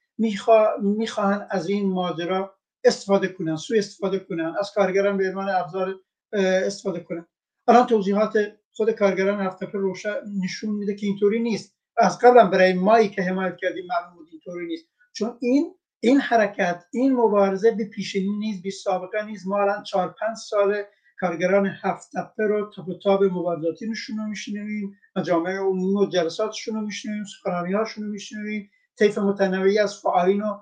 می‌خواهند 0.82 1.46
از 1.50 1.68
این 1.68 1.92
ماجرا 1.92 2.58
استفاده 2.84 3.28
کنن 3.28 3.56
سو 3.56 3.74
استفاده 3.76 4.18
کنن 4.18 4.54
از 4.60 4.72
کارگران 4.74 5.16
به 5.16 5.28
عنوان 5.28 5.48
ابزار 5.48 5.94
استفاده 6.32 7.00
کنن 7.00 7.26
الان 7.68 7.86
توضیحات 7.86 8.57
خود 8.78 8.90
کارگران 8.90 9.40
هفتپه 9.40 9.78
روشن 9.78 10.14
نشون 10.44 10.70
میده 10.74 10.94
که 10.94 11.06
اینطوری 11.06 11.40
نیست. 11.40 11.76
از 11.96 12.18
قبل 12.18 12.50
برای 12.50 12.72
مایی 12.72 13.08
که 13.08 13.22
حمایت 13.22 13.56
کردیم 13.56 13.86
معلوم 13.86 14.16
بود 14.16 14.28
اینطوری 14.32 14.66
نیست. 14.66 14.86
چون 15.12 15.38
این 15.40 15.74
این 16.00 16.20
حرکت 16.20 16.84
این 16.92 17.12
مبارزه 17.12 17.70
به 17.70 17.84
پیشینی 17.84 18.36
نیست 18.38 18.62
بی 18.62 18.70
سابقه 18.70 19.24
نیست. 19.24 19.46
ما 19.46 19.62
الان 19.62 19.82
چهار 19.82 20.14
پنج 20.20 20.36
سال 20.36 20.82
کارگران 21.20 21.66
هفت 21.66 22.10
تپه 22.16 22.46
رو 22.46 22.70
تاب 22.76 22.88
و 22.88 22.98
تاب 22.98 23.24
مبارزاتیشون 23.24 24.16
رو 24.18 24.26
میشنویم. 24.26 24.96
مجامع 25.16 25.50
عمومی 25.50 26.06
و 26.06 26.10
جلساتشون 26.10 26.74
رو 26.74 26.80
میشنویم 26.80 27.24
سخنرانی 27.24 27.72
هاشون 27.72 28.04
رو 28.04 28.10
میشنویم. 28.10 28.70
طیف 28.98 29.18
متنوعی 29.18 29.78
از 29.78 30.00
فعالین 30.00 30.42
و 30.42 30.58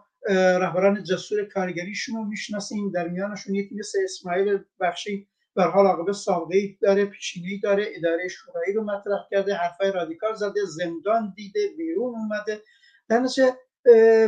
رهبران 0.58 1.02
جسور 1.04 1.44
کارگریشون 1.44 2.16
رو 2.16 2.25
می‌شناسیم. 2.25 2.90
در 2.90 3.08
میانشون 3.08 3.54
یکی 3.54 3.75
مثل 3.75 3.99
اسماعیل 4.04 4.58
بخشی 4.80 5.28
در 5.56 5.70
حال 5.70 5.86
عاقبه 5.86 6.12
سابقه 6.12 6.76
داره 6.80 7.04
پیشینی 7.04 7.58
داره 7.58 7.86
اداره 7.96 8.28
شورایی 8.28 8.72
رو 8.72 8.84
مطرح 8.84 9.26
کرده 9.30 9.54
حرفای 9.54 9.92
رادیکال 9.92 10.34
زده 10.34 10.60
زندان 10.64 11.32
دیده 11.36 11.60
بیرون 11.76 12.14
اومده. 12.14 12.62
در 13.08 13.26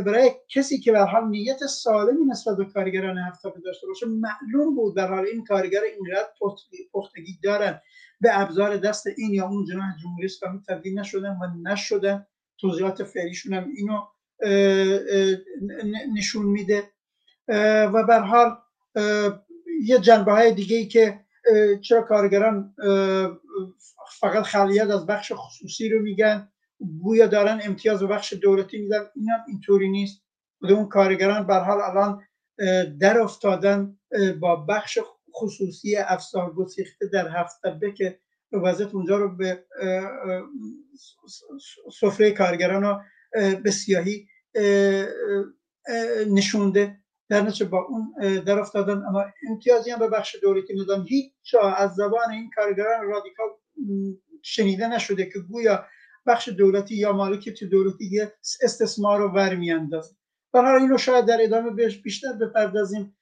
برای 0.07 0.31
کسی 0.49 0.81
که 0.81 0.93
به 0.93 1.01
حال 1.01 1.29
نیت 1.29 1.67
سالمی 1.67 2.25
نسبت 2.31 2.57
به 2.57 2.65
کارگران 2.65 3.19
هفته 3.19 3.53
داشته 3.65 3.87
باشه 3.87 4.07
معلوم 4.07 4.75
بود 4.75 4.97
در 4.97 5.09
حال 5.09 5.27
این 5.27 5.45
کارگر 5.45 5.81
اینقدر 5.81 6.29
پختگی 6.93 7.39
دارن. 7.43 7.81
به 8.21 8.41
ابزار 8.41 8.77
دست 8.77 9.07
این 9.07 9.35
یا 9.35 9.47
اون 9.49 9.65
جناح 9.65 9.97
جمهوری 10.03 10.25
اسلامی 10.25 10.61
تبدیل 10.69 10.99
نشدن 10.99 11.39
و 11.43 11.71
نشدن. 11.71 12.27
توضیحات 12.59 13.05
فعلیشون 13.05 13.55
هم 13.55 13.69
اینو 13.77 14.01
نشون 16.15 16.47
میده. 16.47 16.83
و 17.93 18.05
به 18.07 18.19
حال 18.19 18.57
یه 19.83 19.99
جنبه 19.99 20.33
های 20.33 20.53
دیگه 20.53 20.77
ای 20.77 20.87
که 20.87 21.21
چرا 21.81 22.03
کارگران 22.03 22.75
فقط 24.21 24.43
خلیت 24.43 24.91
از 24.91 25.07
بخش 25.07 25.33
خصوصی 25.35 25.89
رو 25.89 26.03
میگن 26.03 26.49
گویا 27.03 27.27
دارن 27.27 27.61
امتیاز 27.65 28.03
و 28.03 28.07
بخش 28.07 28.33
دولتی 28.33 28.79
میدن 28.79 29.05
این 29.17 29.31
هم 29.31 29.41
اینطوری 29.49 29.89
نیست. 29.89 30.23
بوده 30.61 30.75
اون 30.75 30.89
کارگران 30.89 31.51
حال 31.51 31.81
الان 31.81 32.23
در 33.01 33.21
افتادن 33.21 33.99
با 34.41 34.57
بخش 34.57 34.99
خصوصی 35.35 35.97
افسار 35.97 36.55
گسیخته 36.55 37.07
در 37.07 37.29
هفته 37.29 37.93
که 37.97 38.19
وضعیت 38.53 38.95
اونجا 38.95 39.17
رو 39.17 39.37
به 39.37 39.65
سفره 42.01 42.31
کارگران 42.31 42.83
رو 42.83 43.01
به 43.63 43.71
سیاهی 43.71 44.27
نشونده. 46.31 46.97
در 47.29 47.43
نتیجه 47.43 47.65
با 47.65 47.79
اون 47.89 48.15
در 48.41 48.59
افتادن 48.59 49.03
اما 49.09 49.25
امتیازی 49.51 49.91
هم 49.91 49.99
به 49.99 50.09
بخش 50.09 50.37
دولتی 50.43 50.75
میدن 50.75 51.05
هیچ 51.09 51.55
از 51.77 51.95
زبان 51.95 52.31
این 52.31 52.51
کارگران 52.57 53.07
رادیکال 53.07 53.49
شنیده 54.43 54.89
نشده 54.89 55.25
که 55.27 55.39
گویا 55.39 55.85
بخش 56.27 56.49
دولتی 56.49 56.95
یا 56.95 57.13
مالکیت 57.13 57.65
دولتی 57.65 58.21
استثمار 58.63 59.19
رو 59.19 59.29
ور 59.29 59.55
میاندازه 59.55 60.15
برای 60.53 60.81
این 60.81 60.91
رو 60.91 60.99
شاید 60.99 61.27
در 61.27 61.39
ادامه 61.43 61.71
بهش 61.71 61.97
بیشتر 61.97 62.33
بپردازیم. 62.33 63.17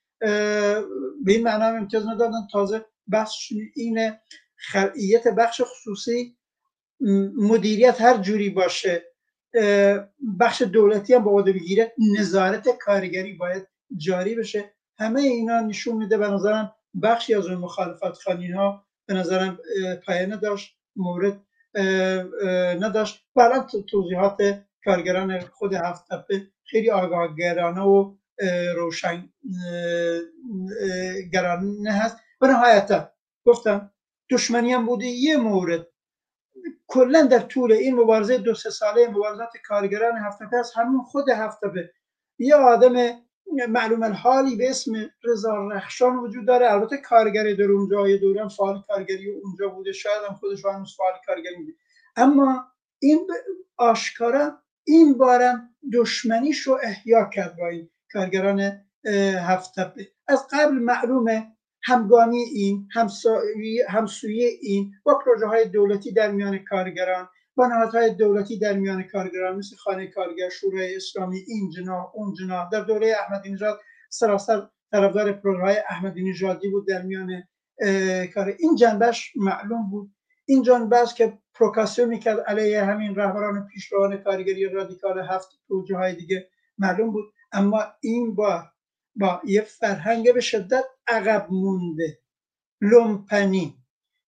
به 1.24 1.32
این 1.32 1.42
معنا 1.42 1.64
امتیاز 1.64 2.06
ندادن 2.06 2.46
تازه 2.52 2.84
بحث 3.08 3.32
اینه 3.74 4.20
خلعیت 4.56 5.28
بخش 5.28 5.62
خصوصی 5.64 6.36
مدیریت 7.36 8.00
هر 8.00 8.18
جوری 8.18 8.50
باشه 8.50 9.04
بخش 10.40 10.62
دولتی 10.62 11.14
هم 11.14 11.24
با 11.24 11.42
بگیره 11.42 11.92
نظارت 12.18 12.68
کارگری 12.78 13.32
باید 13.32 13.66
جاری 13.96 14.34
بشه. 14.34 14.72
همه 14.98 15.20
اینا 15.20 15.60
نشون 15.60 15.96
میده 15.96 16.18
به 16.18 16.28
نظرم 16.28 16.74
بخشی 17.02 17.34
از 17.34 17.46
اون 17.46 17.56
مخالفت 17.56 18.12
خانی 18.12 18.50
ها 18.50 18.86
به 19.06 19.14
نظرم 19.14 19.58
پایانه 20.06 20.36
داشت 20.36 20.78
مورد 20.96 21.42
نداشت. 22.80 23.24
برای 23.34 23.60
توضیحات 23.90 24.62
کارگران 24.84 25.40
خود 25.40 25.74
هفت 25.74 26.08
تپه 26.08 26.46
خیلی 26.64 26.90
آگاهگرانه 26.90 27.80
و 27.82 28.14
روشن 28.76 29.28
گرانه 31.32 31.92
هست. 31.92 32.16
و 32.40 32.46
نهایتا 32.46 33.10
گفتم 33.44 33.92
دشمنی 34.30 34.72
هم 34.72 34.86
بوده 34.86 35.06
یه 35.06 35.36
مورد. 35.36 35.86
کلا 36.86 37.22
در 37.22 37.38
طول 37.38 37.72
این 37.72 37.94
مبارزه 37.96 38.38
دو 38.38 38.54
سه 38.54 38.70
ساله 38.70 39.08
مبارزات 39.08 39.50
کارگران 39.64 40.16
هفت 40.16 40.42
هست 40.52 40.76
همون 40.76 41.04
خود 41.04 41.28
هفت 41.28 41.60
یه 42.38 42.54
آدم 42.54 43.25
معلوم 43.68 44.02
الحالی 44.02 44.56
به 44.56 44.70
اسم 44.70 44.92
رضا 45.24 45.68
رخشان 45.68 46.16
وجود 46.16 46.46
داره. 46.46 46.72
البته 46.72 46.96
کارگری 46.96 47.56
در 47.56 47.64
اونجا 47.64 48.08
یه 48.08 48.16
دوران 48.16 48.48
فعال 48.48 48.82
کارگری 48.88 49.30
اونجا 49.30 49.68
بوده. 49.68 49.92
شاید 49.92 50.22
هم 50.28 50.34
خودش 50.34 50.64
هنوز 50.64 50.96
فعال 50.96 51.12
کارگری 51.26 51.56
بوده. 51.56 51.72
اما 52.16 52.64
این 52.98 53.26
آشکارا 53.76 54.58
این 54.84 55.18
بارم 55.18 55.74
دشمنیش 55.92 56.60
رو 56.60 56.78
احیا 56.82 57.30
کرد 57.32 57.56
با 57.56 57.68
این 57.68 57.90
کارگران 58.12 58.82
هفت 59.48 59.78
از 60.28 60.46
قبل 60.52 60.74
معلومه 60.74 61.56
همگامی 61.82 62.38
این 62.38 62.88
همسوی 63.88 64.44
این 64.44 64.92
با 65.04 65.18
پروژه 65.18 65.46
های 65.46 65.68
دولتی 65.68 66.12
در 66.12 66.30
میان 66.30 66.58
کارگران 66.58 67.28
با 67.56 67.66
نهادهای 67.66 68.14
دولتی 68.14 68.58
در 68.58 68.72
میان 68.72 69.02
کارگران 69.02 69.56
مثل 69.56 69.76
خانه 69.76 70.06
کارگر 70.06 70.48
شورای 70.48 70.96
اسلامی 70.96 71.44
این 71.46 71.70
جنا 71.70 72.12
اون 72.14 72.34
جنا. 72.34 72.68
در 72.72 72.80
دوره 72.80 73.16
احمدی 73.20 73.50
نژاد 73.52 73.80
سراسر 74.10 74.68
طرفدار 74.90 75.32
پروژه 75.32 75.84
احمدی 75.88 76.30
نژادی 76.30 76.68
بود 76.68 76.88
در 76.88 77.02
میان 77.02 77.42
کار. 78.34 78.54
این 78.58 78.76
جنبش 78.76 79.32
معلوم 79.36 79.90
بود. 79.90 80.10
این 80.44 80.62
جنبه 80.62 80.96
که 81.16 81.38
پروکاسیو 81.54 82.06
می‌کرد 82.06 82.40
علیه 82.40 82.84
همین 82.84 83.14
رهبران 83.14 83.66
پیشروان 83.66 84.16
کارگری 84.16 84.68
رادیکال 84.68 85.18
هفت 85.18 85.48
پروژه 85.68 85.96
های 85.96 86.14
دیگه 86.14 86.48
معلوم 86.78 87.12
بود. 87.12 87.24
اما 87.52 87.84
این 88.00 88.34
با 88.34 88.64
با 89.16 89.40
یه 89.44 89.60
فرهنگ 89.60 90.34
به 90.34 90.40
شدت 90.40 90.84
عقب 91.06 91.46
مونده. 91.50 92.18
لومپنی. 92.80 93.76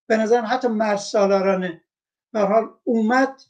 به 0.07 0.17
نظرم 0.17 0.45
حتی 0.51 0.69
مرسالارانه 0.69 1.85
به 2.33 2.41
حال 2.41 2.71
اومد 2.85 3.41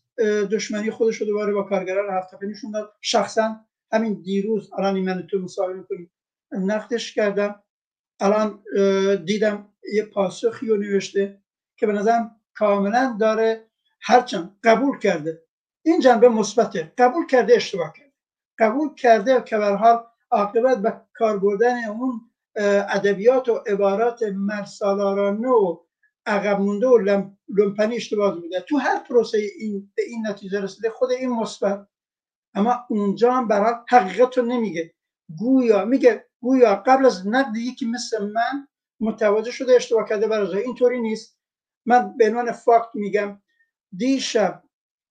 دشمنی 0.53 0.91
خودش 0.91 1.17
رو 1.17 1.27
دوباره 1.27 1.53
با 1.53 1.63
کارگران 1.63 2.17
هفت 2.19 2.43
نشون 2.43 2.71
داد. 2.71 2.93
شخصا 3.01 3.57
همین 3.93 4.23
دیروز 4.23 4.71
الان 4.79 5.01
من 5.01 5.27
تو 5.27 5.39
مصاحبه 5.39 5.75
می‌کنیم 5.75 6.11
نقدش 6.53 7.15
کردم. 7.15 7.63
الان 8.21 8.63
دیدم 9.25 9.69
یه 9.93 10.05
پاسخی 10.05 10.67
رو 10.67 10.77
نوشته 10.77 11.43
که 11.77 11.87
به 11.87 11.93
نظرم 11.93 12.37
کاملا 12.55 13.17
داره 13.21 13.67
هرچند 14.01 14.57
قبول 14.65 14.99
کرده. 14.99 15.43
این 15.83 16.01
جنبه 16.01 16.29
مثبته. 16.29 16.93
قبول 16.99 17.27
کرده 17.27 17.55
اشتباه 17.57 17.93
کرده. 17.93 18.13
قبول 18.59 18.95
کرده 18.95 19.43
که 19.43 19.59
به 19.59 19.67
حال 19.67 20.05
عاقبت 20.31 20.79
به 20.79 21.01
کار 21.15 21.39
بردن 21.39 21.85
اون 21.85 22.21
ادبیات 22.89 23.49
و 23.49 23.55
عبارات 23.67 24.23
مرسالارانه 24.23 25.49
و 25.49 25.77
عقب 26.29 26.61
مونده 26.61 26.87
و 26.87 27.23
لمپنی 27.49 27.97
اشتباه 27.97 28.41
بوده 28.41 28.61
تو 28.61 28.77
هر 28.77 28.99
پروسه 28.99 29.39
این 29.39 29.93
به 29.95 30.03
این 30.03 30.27
نتیجه 30.27 30.61
رسیده 30.61 30.91
خود 30.91 31.11
این 31.11 31.31
مثبت. 31.31 31.87
اما 32.55 32.75
اونجا 32.89 33.33
هم 33.33 33.49
برای 33.49 33.75
حقیقت 33.89 34.39
رو 34.39 34.45
نمیگه. 34.45 34.95
گویا 35.39 35.85
میگه 35.85 36.27
گویا 36.41 36.75
قبل 36.75 37.07
از 37.07 37.27
نقد 37.27 37.57
یکی 37.57 37.87
مثل 37.87 38.33
من 38.33 38.69
متوجه 39.01 39.51
شده 39.51 39.73
اشتباه 39.73 40.09
کرده 40.09 40.27
برای 40.27 40.63
اینطوری 40.63 41.01
نیست. 41.01 41.39
من 41.87 42.17
به 42.17 42.29
عنوان 42.29 42.53
فاکت 42.53 42.89
میگم 42.95 43.41
دیشب 43.97 44.63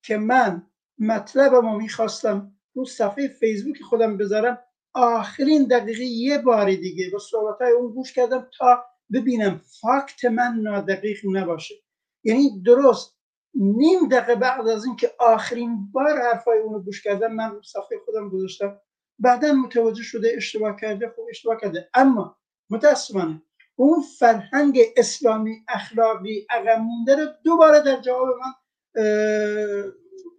که 0.03 0.17
من 0.17 0.67
مطلب 0.99 1.53
ما 1.53 1.77
می‌خواستم 1.77 2.55
رو 2.73 2.85
صفحه 2.85 3.27
فیسبوک 3.27 3.81
خودم 3.81 4.17
بذارم 4.17 4.59
آخرین 4.93 5.63
دقیقه 5.63 6.03
یه 6.03 6.37
بار 6.37 6.75
دیگه 6.75 7.09
با 7.09 7.19
صحبت 7.19 7.61
های 7.61 7.71
اون 7.71 7.91
گوش 7.93 8.13
کردم 8.13 8.47
تا 8.57 8.85
ببینم 9.13 9.61
فاکت 9.81 10.25
من 10.25 10.59
نادقیق 10.63 11.19
نباشه. 11.31 11.75
یعنی 12.23 12.61
درست 12.65 13.17
نیم 13.53 14.07
دقیقه 14.07 14.35
بعد 14.35 14.67
از 14.67 14.85
اینکه 14.85 15.11
آخرین 15.19 15.91
بار 15.91 16.21
حرفای 16.21 16.59
اونو 16.59 16.79
گوش 16.79 17.03
کردم 17.03 17.33
من 17.33 17.51
رو 17.51 17.61
صفحه 17.61 17.97
خودم 18.05 18.29
گذاشتم. 18.29 18.79
بعدا 19.19 19.53
متوجه 19.53 20.03
شده 20.03 20.31
اشتباه 20.35 20.75
کرده 20.81 21.09
خب 21.09 21.21
اشتباه 21.29 21.57
کرده. 21.61 21.89
اما 21.93 22.37
متاسفانه 22.69 23.41
اون 23.75 24.01
فرهنگ 24.19 24.79
اسلامی 24.97 25.65
اخلاقی 25.67 26.47
عقب 26.49 26.79
مونده 26.79 27.15
رو 27.15 27.25
دوباره 27.43 27.79
در 27.79 28.01
جواب 28.01 28.27
من 28.27 28.53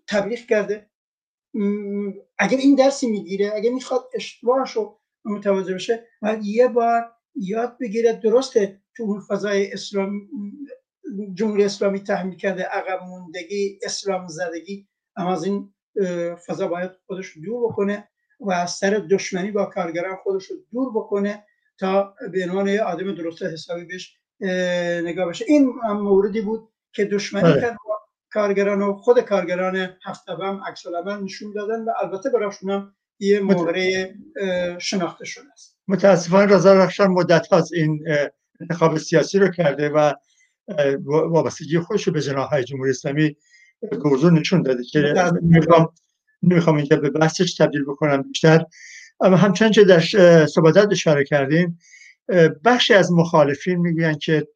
تبلیغ 0.09 0.39
کرده. 0.39 0.91
اگر 2.39 2.57
این 2.57 2.75
درسی 2.75 3.11
می‌گیره 3.11 3.53
اگر 3.55 3.71
می‌خواد 3.71 4.11
اشتباهش 4.15 4.73
رو 4.73 5.01
متوجه 5.25 5.75
بشه 5.75 6.07
باید 6.23 6.45
یه 6.45 6.69
بار 6.69 7.18
یاد 7.35 7.77
بگیره 7.81 8.13
درسته 8.13 8.81
تو 8.97 9.03
اون 9.03 9.21
فضای 9.21 9.73
اسلام 9.73 10.29
جمهوری 11.35 11.65
اسلامی 11.65 12.01
تحمیل 12.01 12.37
کرده 12.37 12.63
عقب 12.63 13.03
موندگی 13.03 13.79
اسلام 13.83 14.29
زدگی 14.29 14.89
اما 15.17 15.33
از 15.33 15.45
این 15.45 15.75
فضا 16.47 16.69
باید 16.69 16.91
خودش 17.07 17.39
دور 17.45 17.69
بکنه 17.69 18.09
و 18.41 18.53
از 18.53 18.71
سر 18.71 19.07
دشمنی 19.11 19.51
با 19.51 19.65
کارگران 19.65 20.17
خودش 20.17 20.47
رو 20.47 20.57
دور 20.73 20.91
بکنه 20.91 21.45
تا 21.79 22.15
به 22.33 22.45
عنوان 22.45 22.79
آدم 22.79 23.15
درست 23.15 23.43
حسابی 23.43 23.85
بهش 23.85 24.19
نگاه 25.05 25.29
بشه 25.29 25.45
این 25.49 25.73
موردی 25.93 26.41
بود 26.41 26.69
که 26.93 27.05
دشمنی 27.05 27.53
بله. 27.53 27.61
کرد 27.61 27.77
کارگران 28.31 28.83
و 28.83 28.97
خود 28.97 29.21
کارگران 29.21 29.97
هفته 30.05 30.33
هم 30.33 30.63
عکس 30.67 30.87
نشون 31.23 31.53
دادن 31.53 31.85
و 31.85 31.91
البته 32.03 32.31
براشون 32.31 32.71
هم 32.71 32.95
یه 33.19 33.41
مهره 33.41 34.15
شناخته 34.79 35.25
شده 35.25 35.53
است 35.53 35.78
متاسفانه 35.89 36.55
رضا 36.55 36.75
رخشان 36.75 37.11
مدت 37.11 37.47
هاست 37.47 37.73
این 37.73 38.05
انتخاب 38.61 38.99
سیاسی 38.99 39.39
رو 39.39 39.49
کرده 39.49 39.89
و 39.89 40.13
وابستگی 41.07 41.79
خودش 41.79 42.03
رو 42.03 42.13
به 42.13 42.21
جناح 42.21 42.63
جمهوری 42.63 42.91
اسلامی 42.91 43.37
گوزون 44.03 44.39
نشون 44.39 44.63
داده 44.63 44.85
که 44.85 45.15
نمی‌خوام 45.43 45.89
نمی‌خوام 46.43 46.77
اینجا 46.77 46.97
به 46.97 47.11
بحثش 47.11 47.55
تبدیل 47.55 47.85
بکنم 47.85 48.23
بیشتر. 48.23 48.65
اما 49.21 49.37
همچنان 49.37 49.71
که 49.73 49.85
در 49.85 50.01
صحبتات 50.47 50.93
اشاره 50.93 51.25
کردیم 51.25 51.79
بخشی 52.65 52.95
از 52.95 53.13
مخالفین 53.13 53.79
می‌گویند 53.79 54.19
که 54.19 54.49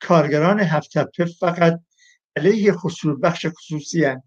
کارگران 0.00 0.60
هفتپه 0.60 1.24
فقط 1.24 1.80
علیه 2.36 2.72
خصوص 2.72 3.16
بخش 3.22 3.46
خصوصی 3.46 4.04
هن 4.04 4.22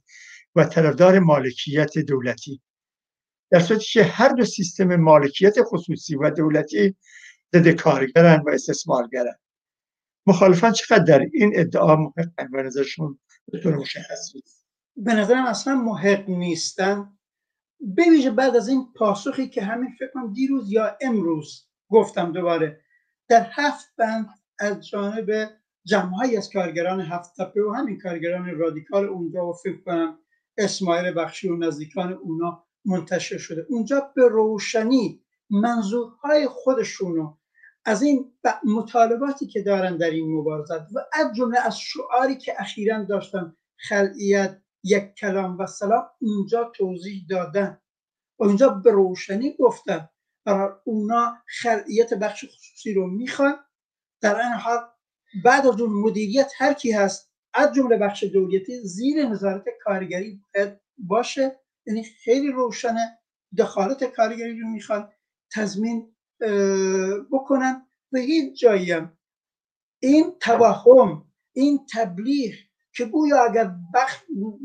و 0.56 0.64
طرفدار 0.64 1.20
مالکیت 1.20 1.98
دولتی. 1.98 2.62
در 3.50 3.60
صورتی 3.60 3.86
که 3.86 4.04
هر 4.04 4.30
دو 4.30 4.46
سیستم 4.46 4.96
مالکیت 4.96 5.56
خصوصی 5.62 6.16
و 6.16 6.32
دولتی 6.32 6.96
ضد 7.56 7.70
کارگرن 7.70 8.44
و 8.46 8.50
استثمارگرن. 8.50 9.36
مخالفان 10.28 10.72
چقدر 10.72 11.04
در 11.04 11.20
این 11.34 11.52
ادعا 11.56 11.96
محقن 11.96 12.52
به 12.52 12.64
نظرشون 12.64 13.20
به 13.52 13.60
طور 13.60 13.76
مشخص 13.76 14.34
به 14.98 15.14
نظرم 15.14 15.46
اصلا 15.46 15.76
محق 15.76 16.30
نیستن. 16.30 17.18
بویژه 17.98 18.32
بعد 18.32 18.56
از 18.56 18.68
این 18.68 18.94
پاسخی 18.96 19.50
که 19.50 19.62
همین 19.62 19.90
فکر 20.00 20.12
کنم 20.14 20.34
دیروز 20.34 20.72
یا 20.72 20.98
امروز 21.02 21.68
گفتم 21.90 22.32
دوباره 22.32 22.82
در 23.28 23.48
هفت 23.52 23.86
بند 23.98 24.28
از 24.60 24.88
جانب 24.88 25.50
جمعهایی 25.86 26.38
از 26.38 26.50
کارگران 26.54 27.02
هفت 27.02 27.36
تپه 27.38 27.62
و 27.62 27.74
همین 27.74 28.00
کارگران 28.00 28.58
رادیکال 28.58 29.06
اونجا 29.06 29.50
و 29.50 29.54
فکر 29.54 29.82
کنم 29.82 30.20
اسماعیل 30.58 31.14
بخشی 31.14 31.50
و 31.50 31.58
نزدیکان 31.58 32.14
اونا 32.14 32.67
منتشر 32.88 33.38
شده. 33.38 33.66
اونجا 33.70 34.12
به 34.16 34.28
روشنی 34.28 35.24
منظورهای 35.50 36.48
خودشونو 36.48 37.38
از 37.86 38.02
این 38.02 38.34
مطالباتی 38.64 39.48
که 39.48 39.62
دارن 39.62 39.98
در 39.98 40.10
این 40.10 40.36
مبارزت 40.38 40.82
و 40.94 41.00
از 41.14 41.36
جمله 41.36 41.60
از 41.60 41.80
شعاری 41.80 42.38
که 42.38 42.62
اخیرا 42.62 43.04
داشتن 43.04 43.56
خلعیت 43.78 44.62
یک 44.84 45.14
کلام 45.14 45.58
و 45.58 45.66
سلام 45.66 46.06
اونجا 46.22 46.72
توضیح 46.76 47.26
دادن. 47.30 47.82
اونجا 48.40 48.70
به 48.70 48.92
روشنی 48.92 49.56
گفتن. 49.60 50.10
اونا 50.84 51.38
خلعیت 51.62 52.14
بخش 52.14 52.46
خصوصی 52.46 52.94
رو 52.94 53.08
می‌خوان. 53.08 53.56
در 54.22 54.36
این 54.36 54.54
حال 54.54 54.80
بعد 55.44 55.68
از 55.68 55.82
اون 55.82 55.94
مدیریت 55.94 56.52
هر 56.58 56.74
کی 56.74 56.92
هست 56.92 57.32
از 57.54 57.74
جمله 57.74 57.98
بخش 57.98 58.24
دولتی 58.24 58.80
زیر 58.80 59.26
نظارت 59.26 59.66
کارگری 59.84 60.42
باشه. 60.98 61.60
یعنی 61.88 62.04
خیلی 62.04 62.52
روشنه 62.52 63.20
دخالت 63.58 64.04
کارگری 64.04 64.60
رو 64.60 64.68
می‌خوان 64.68 65.10
تضمین 65.54 66.16
بکنن 67.32 67.88
و 68.12 68.18
هیچ 68.18 68.60
جایی 68.60 68.92
هم. 68.92 69.18
این 70.00 70.36
توهم 70.40 71.26
این 71.54 71.80
تبلیغ 71.94 72.54
که 72.94 73.06
گویا 73.06 73.44
اگر 73.44 73.72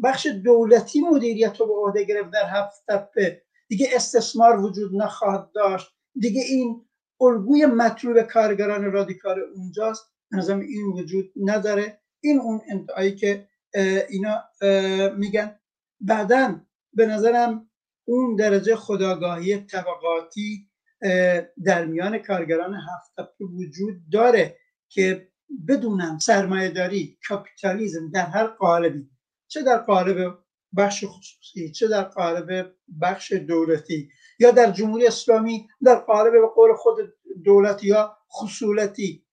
بخش, 0.03 0.27
دولتی 0.27 1.01
مدیریت 1.01 1.61
رو 1.61 1.67
به 1.67 1.73
عهده 1.75 2.05
گرفت 2.05 2.31
در 2.31 2.49
هفت 2.49 2.83
تپه 2.89 3.43
دیگه 3.69 3.89
استثمار 3.93 4.61
وجود 4.61 4.91
نخواهد 4.95 5.53
داشت 5.55 5.89
دیگه 6.15 6.43
این 6.43 6.87
الگوی 7.21 7.67
مطلوب 7.67 8.23
کارگران 8.23 8.93
رادیکال 8.93 9.41
اونجاست 9.55 10.13
نظام 10.31 10.61
این 10.61 10.87
وجود 10.87 11.33
نداره. 11.37 12.01
این 12.21 12.41
اون 12.41 12.61
انتهایی 12.71 13.15
که 13.15 13.49
اینا 14.09 14.45
میگن. 15.17 15.59
بعدا 16.01 16.61
به 16.95 17.07
نظرم 17.07 17.71
اون 18.05 18.37
درجه 18.37 18.77
خداگاهی 18.77 19.59
طبقاتی 19.61 20.71
در 21.65 21.85
میان 21.85 22.19
کارگران 22.19 22.75
هفت 22.75 23.29
وجود 23.41 24.11
داره 24.13 24.57
که 24.89 25.29
بدونم 25.69 26.19
سرمایه 26.19 26.69
داری 26.69 27.19
کاپیتالیزم 27.29 28.11
در 28.11 28.27
هر 28.27 28.47
قالبی 28.47 29.11
چه 29.49 29.63
در 29.63 29.79
قالب 29.79 30.39
بخش 30.77 31.05
خصوصی 31.05 31.73
چه 31.73 31.89
در 31.89 32.03
قالب 32.03 32.75
بخش 33.03 33.33
دولتی 33.33 34.11
یا 34.39 34.51
در 34.51 34.71
جمهوری 34.71 35.07
اسلامی 35.07 35.69
در 35.85 35.95
قالب 35.95 36.33
به 36.33 36.49
قول 36.55 36.75
خود 36.75 36.97
دولتی 37.45 37.87
یا 37.87 38.17
خصولتی. 38.33 39.27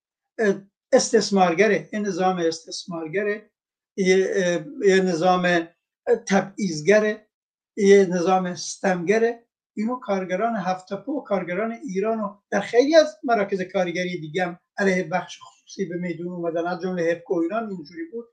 استثمارگره 0.91 1.89
یه 1.93 2.00
نظام 2.00 2.38
استثمارگره 2.38 3.52
یه 3.98 5.02
نظام 5.06 5.67
تبعیضگره. 6.28 7.29
یه 7.80 8.06
نظام 8.06 8.56
ستمگره 8.56 9.44
اینو 9.74 10.00
کارگران 10.00 10.56
هفتپو 10.56 11.12
و 11.12 11.24
کارگران 11.24 11.72
ایران 11.72 12.20
و 12.20 12.36
در 12.50 12.60
خیلی 12.60 12.96
از 12.96 13.18
مراکز 13.24 13.62
کارگری 13.62 14.20
دیگه 14.20 14.46
هم 14.46 14.60
علیه 14.78 15.04
بخش 15.04 15.39
خصوصی 15.42 15.86
به 15.86 15.98
میدون 15.98 16.28
اومدن. 16.28 16.68
از 16.68 16.82
جمله 16.82 17.04
هپکو 17.04 17.34
ایران 17.34 17.70
اینجوری 17.70 18.06
بود. 18.12 18.26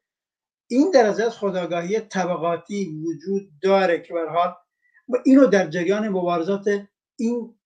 این 0.70 0.90
درجه 0.90 1.24
از 1.24 1.36
خداگاهی 1.36 2.00
طبقاتی 2.00 3.02
وجود 3.04 3.50
داره 3.62 4.00
که 4.00 4.14
حال 4.14 4.54
و 5.08 5.16
اینو 5.24 5.46
در 5.46 5.66
جریان 5.66 6.08
مبارزات 6.08 6.86
این 7.16 7.58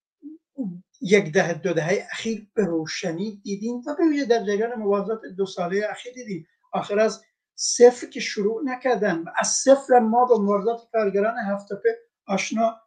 یک 1.00 1.32
دهه 1.32 1.54
دو 1.54 1.72
دهه 1.72 2.06
اخیر 2.12 2.46
به 2.54 2.64
روشنی 2.64 3.40
دیدیم 3.44 3.76
و 3.76 3.96
به 3.98 4.24
در 4.24 4.44
جریان 4.44 4.74
مبارزات 4.74 5.20
دو 5.36 5.46
ساله 5.46 5.86
اخیر 5.90 6.12
دیدیم. 6.12 6.46
آخر 6.72 6.98
از 6.98 7.24
صفر 7.62 8.06
که 8.06 8.20
شروع 8.20 8.62
نکردن. 8.64 9.24
از 9.38 9.48
صفر 9.48 9.98
ما 9.98 10.24
با 10.24 10.42
مبارزات 10.42 10.88
کارگران 10.92 11.34
هفتپه 11.38 11.98
آشنا 12.26 12.80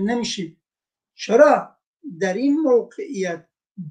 نمیشیم. 0.00 0.62
چرا؟ 1.14 1.76
در 2.20 2.34
این 2.34 2.60
موقعیت 2.60 3.46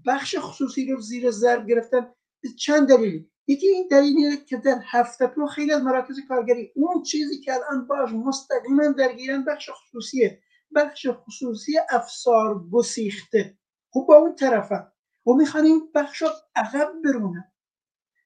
بخش 0.05 0.35
خصوصی 0.39 0.91
رو 0.91 1.01
زیر 1.01 1.31
ضرب 1.31 1.67
گرفتن. 1.67 2.13
چند 2.59 2.89
دلیل؟ 2.89 3.29
یکی 3.47 3.67
این 3.67 3.87
دلیلی 3.91 4.37
که 4.37 4.57
در 4.57 4.81
هفته 4.85 5.27
پرو 5.27 5.47
خیلی 5.47 5.73
از 5.73 5.81
مراکز 5.81 6.19
کارگری 6.27 6.71
اون 6.75 7.03
چیزی 7.03 7.41
که 7.41 7.53
الان 7.53 7.87
باش 7.87 8.11
مستقیما 8.11 8.87
درگیرن 8.87 9.43
بخش 9.43 9.69
خصوصیه. 9.69 10.41
بخش 10.75 11.07
خصوصی 11.07 11.73
افسار 11.89 12.69
گسیخته. 12.71 13.57
خب 13.93 14.05
با 14.07 14.15
اون 14.15 14.35
طرفم 14.35 14.91
و 15.25 15.33
می‌خوان 15.33 15.65
این 15.65 15.91
بخش 15.95 16.23
عقب 16.55 16.91
برونن. 17.03 17.51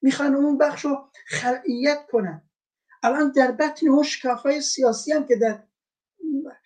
می‌خوان 0.03 0.35
اون 0.35 0.57
بخش 0.57 0.85
رو 0.85 1.09
خلعیت 1.27 2.05
کنن. 2.11 2.41
الان 3.03 3.31
در 3.31 3.51
بطن 3.51 3.87
اون 3.87 4.03
شکافای 4.03 4.61
سیاسی 4.61 5.11
هم 5.11 5.25
که 5.27 5.35
در 5.35 5.63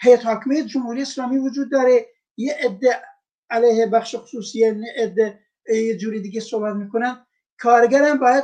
هیئت 0.02 0.26
حاکمه 0.26 0.63
جمهوری 0.63 1.02
اسلامی 1.02 1.38
وجود 1.38 1.71
داره 1.71 2.06
یه 2.38 2.58
عده 2.63 3.02
علیه 3.50 3.86
بخش 3.86 4.15
خصوصی 4.15 4.60
یه 4.60 4.84
عده 4.97 5.39
یه 5.69 5.97
جوری 5.97 6.21
دیگه 6.21 6.39
صحبت 6.39 6.76
می‌کنن 6.76 7.26
کارگرم 7.60 8.19
باید 8.19 8.43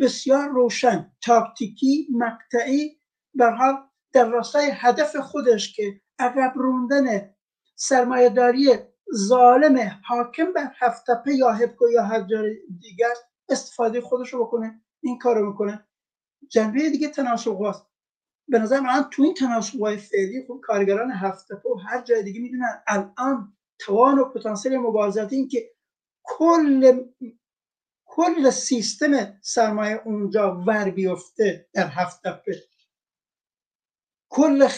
بسیار 0.00 0.48
روشن 0.48 1.12
تاکتیکی 1.22 2.08
مقطعی 2.10 2.96
به 3.34 3.50
حال 3.50 3.74
در 4.12 4.24
راستای 4.24 4.70
هدف 4.74 5.16
خودش 5.16 5.76
که 5.76 6.00
عقب 6.18 6.52
روندن 6.54 7.34
سرمایهداری 7.76 8.78
ظالم 9.14 10.00
حاکم 10.04 10.52
بر 10.52 10.72
هفتپه 10.78 11.34
یا 11.34 11.50
هبکو 11.52 11.90
یا 11.90 12.02
هر 12.02 12.26
دیگر 12.80 13.14
استفاده 13.50 14.00
خودش 14.00 14.32
رو 14.32 14.44
بکنه 14.44 14.80
این 15.02 15.18
کارو 15.18 15.50
می‌کنه 15.50 15.86
جنبه 16.48 16.90
دیگه 16.90 17.08
تناسق 17.08 17.74
به 18.48 18.58
نظر 18.58 18.80
من 18.80 19.08
تو 19.10 19.22
این 19.22 19.34
تناسب 19.34 19.96
فعلی 19.96 20.44
خب 20.48 20.60
کارگران 20.62 21.10
هفته 21.10 21.54
و 21.54 21.74
هر 21.74 22.02
جای 22.02 22.22
دیگه 22.22 22.40
می‌دونن 22.40 22.82
الان 22.86 23.56
توان 23.78 24.18
و 24.18 24.24
پتانسیل 24.24 24.76
مبارزاتی 24.76 25.36
این 25.36 25.48
که 25.48 25.70
کل 26.22 27.04
کل 28.04 28.50
سیستم 28.50 29.38
سرمایه 29.42 30.02
اونجا 30.04 30.64
ور 30.66 30.90
بیفته 30.90 31.68
در 31.72 31.86
هفته 31.86 32.42
کل 34.28 34.68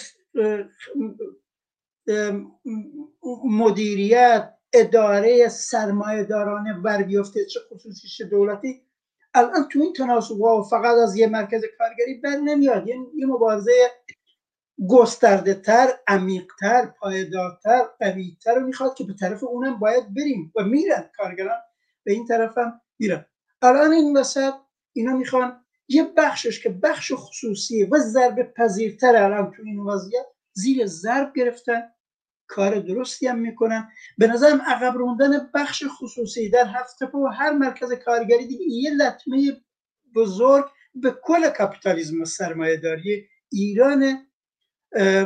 مدیریت 3.44 4.58
اداره 4.72 5.48
سرمایه 5.48 6.24
دارانه 6.24 6.80
ور 6.84 7.02
بیفته 7.02 7.44
چه 7.44 7.60
خصوصی 7.70 8.08
چه 8.08 8.24
دولتی. 8.24 8.82
الان 9.34 9.68
تو 9.68 9.80
این 9.80 9.92
تناسب 9.92 10.40
ها 10.40 10.62
فقط 10.62 10.96
از 10.96 11.16
یه 11.16 11.26
مرکز 11.26 11.62
کارگری 11.78 12.14
بر 12.14 12.36
نمیاد. 12.36 12.88
یعنی 12.88 13.06
یه 13.16 13.26
مبارزه 13.26 13.72
گسترده 14.88 15.54
تر 15.54 15.88
عمیقتر 16.06 16.86
پایدارتر 16.86 17.82
قویتر 18.00 18.54
رو 18.54 18.66
می‌خواد 18.66 18.94
که 18.94 19.04
به 19.04 19.14
طرف 19.14 19.44
اونم 19.44 19.78
باید 19.78 20.14
بریم 20.14 20.52
و 20.56 20.64
میرن. 20.64 21.10
کارگران 21.16 21.58
به 22.04 22.12
این 22.12 22.26
طرف 22.26 22.58
هم 22.58 22.80
میرن. 22.98 23.26
الان 23.62 23.92
این 23.92 24.16
وسط 24.16 24.52
اینا 24.92 25.16
می‌خوان 25.16 25.64
یه 25.88 26.12
بخشش 26.16 26.62
که 26.62 26.68
بخش 26.68 27.12
خصوصی 27.14 27.84
و 27.84 27.98
ضرب 27.98 28.52
پذیرتر 28.56 29.16
الان 29.16 29.50
تو 29.56 29.62
این 29.66 29.78
وضعیت 29.80 30.26
زیر 30.52 30.86
ضرب 30.86 31.32
گرفتن. 31.34 31.82
کار 32.46 32.78
درستی 32.78 33.26
هم 33.26 33.38
می‌کنن. 33.38 33.88
به 34.18 34.26
نظرم 34.26 34.62
عقب 34.66 34.96
روندن 34.96 35.50
بخش 35.54 35.84
خصوصی 35.98 36.50
در 36.50 36.66
هفته 36.66 37.06
و 37.06 37.26
هر 37.26 37.52
مرکز 37.52 37.92
کارگری 37.92 38.46
دیگه 38.46 38.64
یه 38.68 38.90
لطمه 38.90 39.60
بزرگ 40.14 40.64
به 40.94 41.16
کل 41.22 41.48
کپیتالیزم 41.48 42.22
و 42.22 42.24
سرمایه 42.24 42.76
داری 42.76 43.28
ایران 43.52 44.26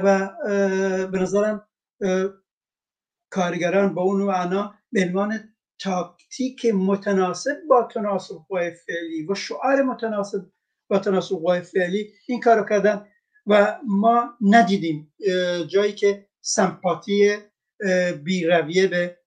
و 0.04 0.30
به 1.06 1.18
نظرم 1.18 1.68
کارگران 3.30 3.94
با 3.94 4.02
اون 4.02 4.22
معنا 4.22 4.74
به 4.92 5.04
عنوان 5.04 5.54
تاکتیک 5.78 6.66
متناسب 6.66 7.56
با 7.68 7.82
تناسب 7.82 8.34
قوای 8.48 8.70
فعلی 8.70 9.26
و 9.28 9.34
شعار 9.34 9.82
متناسب 9.82 10.46
با 10.88 10.98
تناسب 10.98 11.36
قوای 11.36 11.60
فعلی 11.60 12.12
این 12.28 12.40
کارو 12.40 12.68
کردن 12.68 13.06
و 13.46 13.78
ما 13.86 14.34
ندیدیم. 14.40 15.14
جایی 15.68 15.92
که 15.92 16.26
سمپاتی 16.46 17.36
بیرویه 18.22 18.86
به 18.86 19.18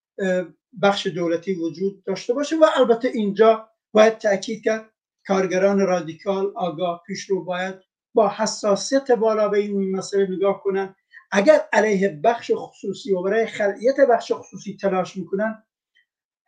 بخش 0.81 1.07
دولتی 1.07 1.53
وجود 1.53 2.03
داشته 2.03 2.33
باشه 2.33 2.55
و 2.55 2.65
البته 2.75 3.07
اینجا 3.07 3.69
باید 3.91 4.17
تاکید 4.17 4.63
کرد 4.63 4.89
کارگران 5.27 5.79
رادیکال 5.79 6.51
آگاه 6.55 7.03
پیشرو 7.07 7.43
باید 7.43 7.75
با 8.13 8.29
حساسیت 8.37 9.11
بالا 9.11 9.49
به 9.49 9.57
این 9.59 9.95
مسئله 9.95 10.27
نگاه 10.29 10.63
کنن. 10.63 10.95
اگر 11.31 11.61
علیه 11.73 12.19
بخش 12.23 12.51
خصوصی 12.55 13.13
و 13.13 13.21
برای 13.21 13.45
خلقیت 13.45 13.99
بخش 14.09 14.31
خصوصی 14.31 14.77
تلاش 14.81 15.17
می‌کنن 15.17 15.63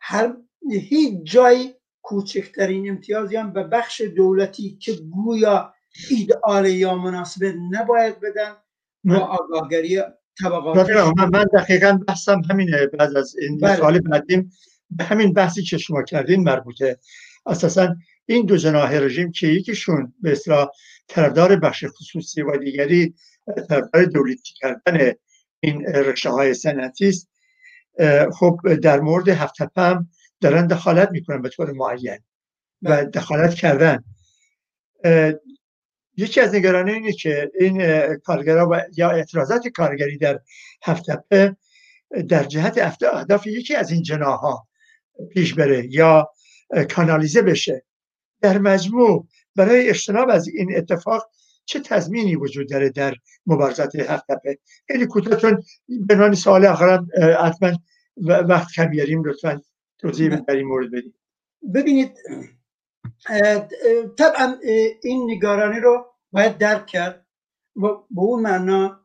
هر 0.00 0.36
هیچ 0.70 1.18
جای 1.22 1.74
کوچکترین 2.02 2.90
امتیازی 2.90 3.36
هم 3.36 3.52
به 3.52 3.64
بخش 3.64 4.00
دولتی 4.00 4.78
که 4.80 4.92
گویا 4.92 5.74
ایدئال 6.10 6.66
یا 6.66 6.94
مناسبه 6.94 7.54
نباید 7.70 8.20
بدن 8.20 8.56
با 9.04 9.16
آگاهگری 9.16 10.02
طبقات 10.40 10.90
من, 10.90 11.28
من 11.32 11.44
دقیقا 11.54 11.98
بحثم 12.08 12.42
همینه 12.50 12.86
بعد 12.86 13.16
از 13.16 13.36
این 13.38 13.58
بله. 13.58 13.76
سوال 13.76 14.00
بعدیم 14.00 14.52
به 14.90 15.04
همین 15.04 15.32
بحثی 15.32 15.62
که 15.62 15.78
شما 15.78 16.02
کردین 16.02 16.42
مربوطه 16.42 16.98
اساسا 17.46 17.96
این 18.26 18.46
دو 18.46 18.56
جناح 18.56 18.94
رژیم 18.94 19.32
که 19.32 19.46
یکیشون 19.46 20.14
به 20.20 20.32
اصطلاح 20.32 20.68
طرفدار 21.08 21.56
بخش 21.56 21.84
خصوصی 21.84 22.42
و 22.42 22.56
دیگری 22.56 23.14
طرفدار 23.68 24.04
دولتی 24.04 24.54
کردن 24.54 25.12
این 25.60 25.86
رشته 25.86 26.30
های 26.30 26.54
سنتی 26.54 27.08
است 27.08 27.28
خب 28.32 28.74
در 28.82 29.00
مورد 29.00 29.28
هفت 29.28 29.56
هم 29.76 30.08
دارن 30.40 30.66
دخالت 30.66 31.08
می‌کنن 31.10 31.42
به 31.42 31.48
طور 31.48 31.72
معین 31.72 32.18
و 32.82 32.90
بله. 32.90 33.04
دخالت 33.04 33.54
کردن 33.54 34.04
یکی 36.16 36.40
از 36.40 36.54
نگرانی 36.54 36.92
اینه 36.92 37.12
که 37.12 37.50
این 37.60 38.06
کارگرا 38.16 38.68
و 38.70 38.80
یا 38.96 39.10
اعتراضات 39.10 39.68
کارگری 39.68 40.18
در 40.18 40.40
هفتپه 40.82 41.56
در 42.28 42.44
جهت 42.44 42.78
اهداف 43.02 43.46
یکی 43.46 43.74
از 43.74 43.90
این 43.90 44.02
جناها 44.02 44.68
پیش 45.30 45.54
بره 45.54 45.86
یا 45.94 46.30
کانالیزه 46.94 47.42
بشه. 47.42 47.84
در 48.40 48.58
مجموع 48.58 49.26
برای 49.56 49.88
اجتناب 49.88 50.30
از 50.30 50.48
این 50.48 50.76
اتفاق 50.76 51.30
چه 51.64 51.80
تضمینی 51.80 52.36
وجود 52.36 52.68
داره 52.68 52.90
در 52.90 53.14
مبارزات 53.46 53.96
هفتپه 53.96 54.58
خیلی 54.86 55.06
کوتاه 55.06 55.40
چون 55.40 55.62
به 56.06 56.34
سوال 56.34 56.66
آخرم 56.66 57.08
حتما 57.44 57.72
وقت 58.48 58.72
کم 58.76 58.84
بیاریم 58.86 59.24
لطفا 59.24 59.60
توضیح 59.98 60.36
در 60.36 60.54
این 60.54 60.66
مورد 60.66 60.90
بدیم 60.90 61.14
ببینید 61.74 62.18
طبعا 64.18 64.56
این 65.02 65.30
نگارانی 65.30 65.80
رو 65.80 66.06
باید 66.32 66.58
درک 66.58 66.86
کرد 66.86 67.26
و 67.76 67.80
به 67.86 68.20
اون 68.20 68.42
معنا 68.42 69.00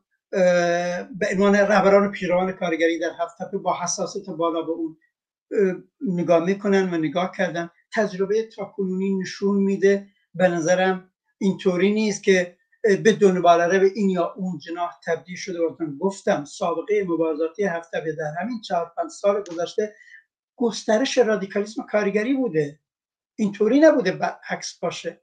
به 1.18 1.28
عنوان 1.32 1.54
رهبران 1.54 2.06
و 2.06 2.10
پیروان 2.10 2.52
کارگری 2.52 2.98
در 2.98 3.10
هفته 3.20 3.58
با 3.58 3.76
حساسیت 3.82 4.26
بالا 4.26 4.62
به 4.62 4.72
اون 4.72 4.96
نگاه 6.00 6.44
می‌کنن 6.44 6.94
و 6.94 6.98
نگاه 6.98 7.32
کردن. 7.36 7.70
تجربه 7.94 8.42
تاکنونی 8.42 9.18
نشون 9.18 9.56
میده 9.56 10.06
به 10.34 10.48
نظرم 10.48 11.10
اینطوری 11.38 11.92
نیست 11.92 12.22
که 12.22 12.56
به 12.82 13.12
دنباله 13.12 13.78
به 13.78 13.90
این 13.94 14.10
یا 14.10 14.34
اون 14.36 14.58
جناح 14.58 14.90
تبدیل 15.06 15.36
شده 15.36 15.58
بودن 15.66 15.98
گفتم 15.98 16.44
سابقه 16.44 17.04
مبارزاتی 17.08 17.64
هفته 17.64 18.00
در 18.18 18.34
همین 18.40 18.60
چهار 18.60 18.92
پنج 18.96 19.10
سال 19.10 19.44
گذشته 19.50 19.94
گسترش 20.56 21.18
رادیکالیسم 21.18 21.82
کارگری 21.82 22.34
بوده. 22.34 22.80
اینطوری 23.38 23.80
نبوده 23.80 24.18
عکس 24.50 24.78
باشه. 24.78 25.20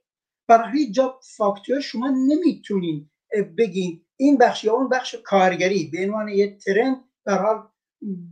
برای 0.48 0.72
هیچ 0.72 0.94
جا 0.94 1.20
فاکتور 1.36 1.80
شما 1.80 2.08
نمی‌تونین 2.08 3.10
بگین 3.58 4.04
این 4.16 4.38
بخش 4.38 4.64
یا 4.64 4.72
اون 4.72 4.88
بخش 4.88 5.14
کارگری 5.24 5.90
به 5.92 6.04
عنوان 6.04 6.28
یه 6.28 6.56
ترند 6.56 6.96
در 7.24 7.38
حال 7.38 7.68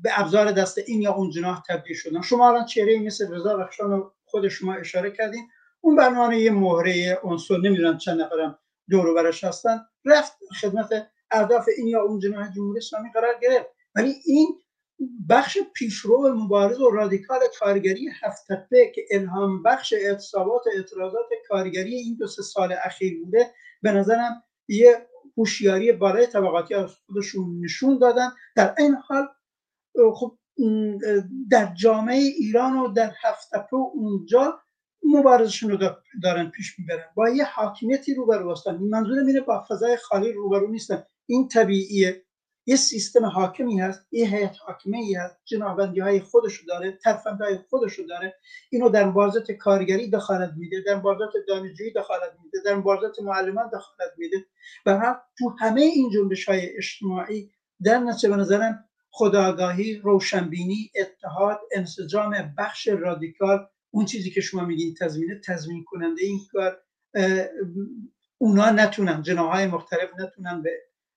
به 0.02 0.20
ابزار 0.20 0.52
دست 0.52 0.78
این 0.78 1.02
یا 1.02 1.12
اون 1.12 1.30
جناح 1.30 1.62
تبدیل 1.68 1.96
شدن. 1.96 2.20
شما 2.20 2.48
الان 2.48 2.64
چهره 2.64 2.98
مثل 2.98 3.34
رضا 3.34 3.56
بخشان 3.56 4.10
خود 4.24 4.48
شما 4.48 4.74
اشاره 4.74 5.10
کردین. 5.10 5.48
اون 5.80 5.96
به 5.96 6.02
عنوان 6.02 6.32
یه 6.32 6.50
مهره 6.50 7.18
عنصر 7.22 7.58
نمی‌دونم 7.58 7.98
چند 7.98 8.20
نفرم 8.20 8.58
دور 8.90 9.14
برش 9.14 9.44
هستن. 9.44 9.80
رفت 10.04 10.32
خدمت 10.60 10.88
اهداف 11.30 11.68
این 11.76 11.86
یا 11.86 12.02
اون 12.02 12.18
جناح 12.18 12.52
جمهوری 12.52 12.78
اسلامی 12.78 13.08
قرار 13.14 13.34
گرفت. 13.42 13.66
ولی 13.94 14.14
این 14.24 14.60
بخش 15.28 15.58
پیشرو 15.74 16.34
مبارز 16.34 16.80
و 16.80 16.90
رادیکال 16.90 17.40
کارگری 17.58 18.10
هفتپه 18.22 18.92
که 18.94 19.04
الهام 19.10 19.62
بخش 19.62 19.92
اعتصابات 19.92 20.62
اعتراضات 20.76 21.28
کارگری 21.48 21.94
این 21.94 22.16
دو 22.16 22.26
سه 22.26 22.42
سال 22.42 22.74
اخیر 22.84 23.24
بوده 23.24 23.50
به 23.82 23.92
نظرم 23.92 24.42
یه 24.68 25.06
هوشیاری 25.36 25.92
بالای 25.92 26.26
طبقاتی 26.26 26.74
از 26.74 26.94
خودشون 27.06 27.60
نشون 27.64 27.98
دادن. 27.98 28.28
در 28.56 28.74
این 28.78 28.94
حال 28.94 29.28
خب 30.14 30.38
در 31.50 31.74
جامعه 31.74 32.16
ایران 32.16 32.76
و 32.76 32.88
در 32.88 33.12
هفتپه 33.22 33.76
اونجا 33.76 34.60
مبارزشون 35.02 35.70
رو 35.70 35.90
دارن 36.22 36.50
پیش 36.50 36.78
می‌برن. 36.78 37.04
با 37.14 37.28
یه 37.28 37.44
حاکمیتی 37.44 38.14
روبرو 38.14 38.52
هستن. 38.52 38.76
منظور 38.76 39.22
میره 39.22 39.40
با 39.40 39.64
فضای 39.68 39.96
خالی 39.96 40.32
روبرو 40.32 40.70
نیستن. 40.70 41.04
این 41.26 41.48
طبیعیه. 41.48 42.24
یه 42.66 42.76
سیستم 42.76 43.24
حاکمی 43.24 43.80
هست 43.80 44.06
یه 44.12 44.26
هیئت 44.26 44.56
حاکمه 44.66 44.98
هست 45.18 45.36
جنابندی 45.44 46.00
های 46.00 46.20
خودشو 46.20 46.66
داره 46.66 46.98
ترفند 47.04 47.40
های 47.40 47.58
خودشو 47.70 48.02
داره. 48.02 48.34
اینو 48.70 48.88
در 48.88 49.04
مبارزات 49.04 49.52
کارگری 49.52 50.10
دخالت 50.10 50.52
میده 50.56 50.82
در 50.86 50.94
مبارزات 50.94 51.32
دانشجویی 51.48 51.92
دخالت 51.92 52.32
میده 52.44 52.58
در 52.64 52.74
مبارزات 52.74 53.20
معلمان 53.20 53.66
دخالت 53.66 54.12
میده. 54.18 54.36
و 54.86 54.98
هم 54.98 55.16
تو 55.38 55.56
همه 55.60 55.80
این 55.80 56.10
جنبش 56.10 56.44
های 56.44 56.76
اجتماعی 56.76 57.50
در 57.84 57.98
نتیجه 57.98 58.28
به 58.28 58.36
نظرم 58.36 58.84
خداگاهی 59.10 59.96
روشنبینی 59.96 60.90
اتحاد 60.96 61.60
انسجام 61.72 62.54
بخش 62.58 62.88
رادیکال 62.88 63.66
اون 63.90 64.04
چیزی 64.04 64.30
که 64.30 64.40
شما 64.40 64.64
میگین 64.64 64.94
تضمینه 64.94 65.40
تضمین 65.44 65.84
کننده 65.84 66.22
این 66.22 66.40
کار 66.52 66.78
اونا 68.38 68.70
نتونن 68.70 69.22
جناهای 69.22 69.66
مختلف 69.66 70.10
نتونن 70.18 70.62
به 70.62 70.70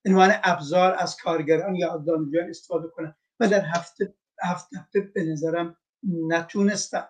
عنوان 0.06 0.32
ابزار 0.44 0.96
از 1.00 1.18
کارگران 1.18 1.76
یا 1.76 1.98
دانشجویان 1.98 2.50
استفاده 2.50 2.88
کنن. 2.88 3.16
و 3.40 3.48
در 3.48 3.66
هفته 3.66 4.14
هفته 4.44 5.02
به 5.02 5.24
نظرم 5.24 5.78
نتونستن 6.04 7.06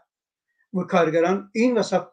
و 0.73 0.83
کارگران 0.83 1.51
این 1.53 1.77
وسط 1.77 2.03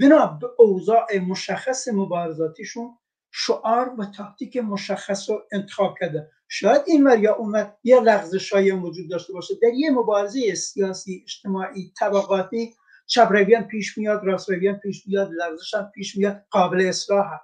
بنا 0.00 0.26
به 0.26 0.46
اوضاع 0.58 1.18
مشخص 1.18 1.88
مبارزاتیشون 1.88 2.98
شعار 3.30 3.94
و 3.98 4.04
تاکتیک 4.04 4.56
مشخص 4.56 5.30
رو 5.30 5.42
انتخاب 5.52 5.94
کرده. 6.00 6.30
شاید 6.48 6.82
این 6.86 7.06
ور 7.06 7.18
یا 7.18 7.34
ور 7.34 7.76
یه 7.84 8.00
لغزش 8.00 8.52
وجود 8.52 9.10
داشته 9.10 9.32
باشه. 9.32 9.54
در 9.62 9.74
یه 9.74 9.90
مبارزه 9.90 10.54
سیاسی 10.54 11.22
اجتماعی 11.22 11.92
طبقاتی 11.98 12.74
چپ 13.06 13.32
پیش 13.70 13.98
میاد 13.98 14.24
راست 14.24 14.50
پیش 14.82 15.06
میاد 15.06 15.30
لغزش 15.32 15.74
هم 15.74 15.90
پیش 15.94 16.16
میاد 16.16 16.44
قابل 16.50 16.80
اصلاح 16.80 17.40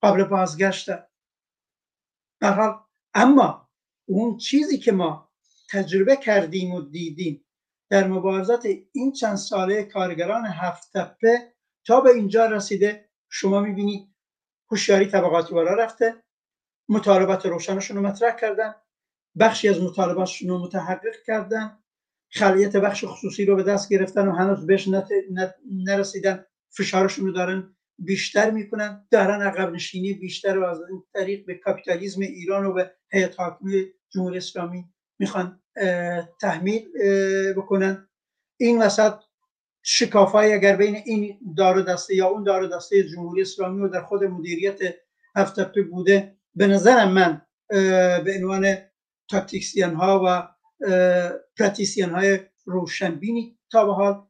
قابل 0.00 0.24
بازگشت 0.24 0.90
حال 2.42 2.80
اما 3.14 3.68
اون 4.08 4.36
چیزی 4.36 4.78
که 4.78 4.92
ما 4.92 5.32
تجربه 5.70 6.16
کردیم 6.16 6.74
و 6.74 6.80
دیدیم 6.80 7.44
در 7.90 8.06
مبارزات 8.06 8.66
این 8.92 9.12
چند 9.12 9.36
ساله 9.36 9.82
کارگران 9.82 10.46
هفت 10.46 10.92
تپه 10.92 11.52
تا 11.86 12.00
به 12.00 12.10
اینجا 12.10 12.46
رسیده 12.46 13.08
شما 13.30 13.60
می‌بینید 13.60 14.14
هوشیاری 14.70 15.06
طبقاتی 15.06 15.54
بالا 15.54 15.74
رفته 15.74 16.22
مطالبات 16.88 17.46
روشنشون 17.46 17.96
رو 17.96 18.02
مطرح 18.02 18.36
کردن 18.36 18.74
بخشی 19.38 19.68
از 19.68 19.82
مطالباتشون 19.82 20.48
رو 20.48 20.58
متحقق 20.58 21.22
کردن 21.26 21.78
خلیت 22.30 22.76
بخش 22.76 23.04
خصوصی 23.04 23.44
رو 23.44 23.56
به 23.56 23.62
دست 23.62 23.88
گرفتن 23.88 24.28
و 24.28 24.32
هنوز 24.32 24.66
بهش 24.66 24.88
نرسیدن 25.70 26.46
فشارشون 26.70 27.26
رو 27.26 27.32
دارن 27.32 27.76
بیشتر 27.98 28.50
می‌کنن. 28.50 29.06
دارن 29.10 29.42
عقب 29.42 29.72
نشینی 29.72 30.12
بیشتر 30.12 30.58
و 30.58 30.64
از 30.64 30.80
این 30.90 31.02
طریق 31.14 31.46
به 31.46 31.54
کاپیتالیزم 31.54 32.20
ایران 32.20 32.66
و 32.66 32.72
به 32.72 32.90
هیئت 33.12 33.40
حاکمه 33.40 33.84
جمهوری 34.10 34.36
اسلامی 34.36 34.84
می‌خوان 35.18 35.60
تحمیل 36.40 36.88
بکنن. 37.56 38.08
این 38.56 38.82
وسط 38.82 39.14
شکافایی 39.82 40.52
اگر 40.52 40.76
بین 40.76 40.96
این 41.06 41.38
دار 41.56 41.82
دسته 41.82 42.14
یا 42.14 42.26
اون 42.26 42.44
دار 42.44 42.66
دسته 42.66 43.08
جمهوری 43.08 43.42
اسلامی 43.42 43.82
و 43.82 43.88
در 43.88 44.02
خود 44.02 44.24
مدیریت 44.24 44.78
هفتپه 45.36 45.82
بوده 45.82 46.36
به 46.54 46.66
نظرم 46.66 47.12
من 47.12 47.42
به 48.24 48.34
عنوان 48.38 48.74
تاکتیکسیان 49.30 49.94
ها 49.94 50.22
و 50.26 50.48
پراتیسیان 51.58 52.10
های 52.10 52.38
روشنبینی 52.64 53.58
تا 53.70 53.84
به 53.84 53.92
حال 53.92 54.27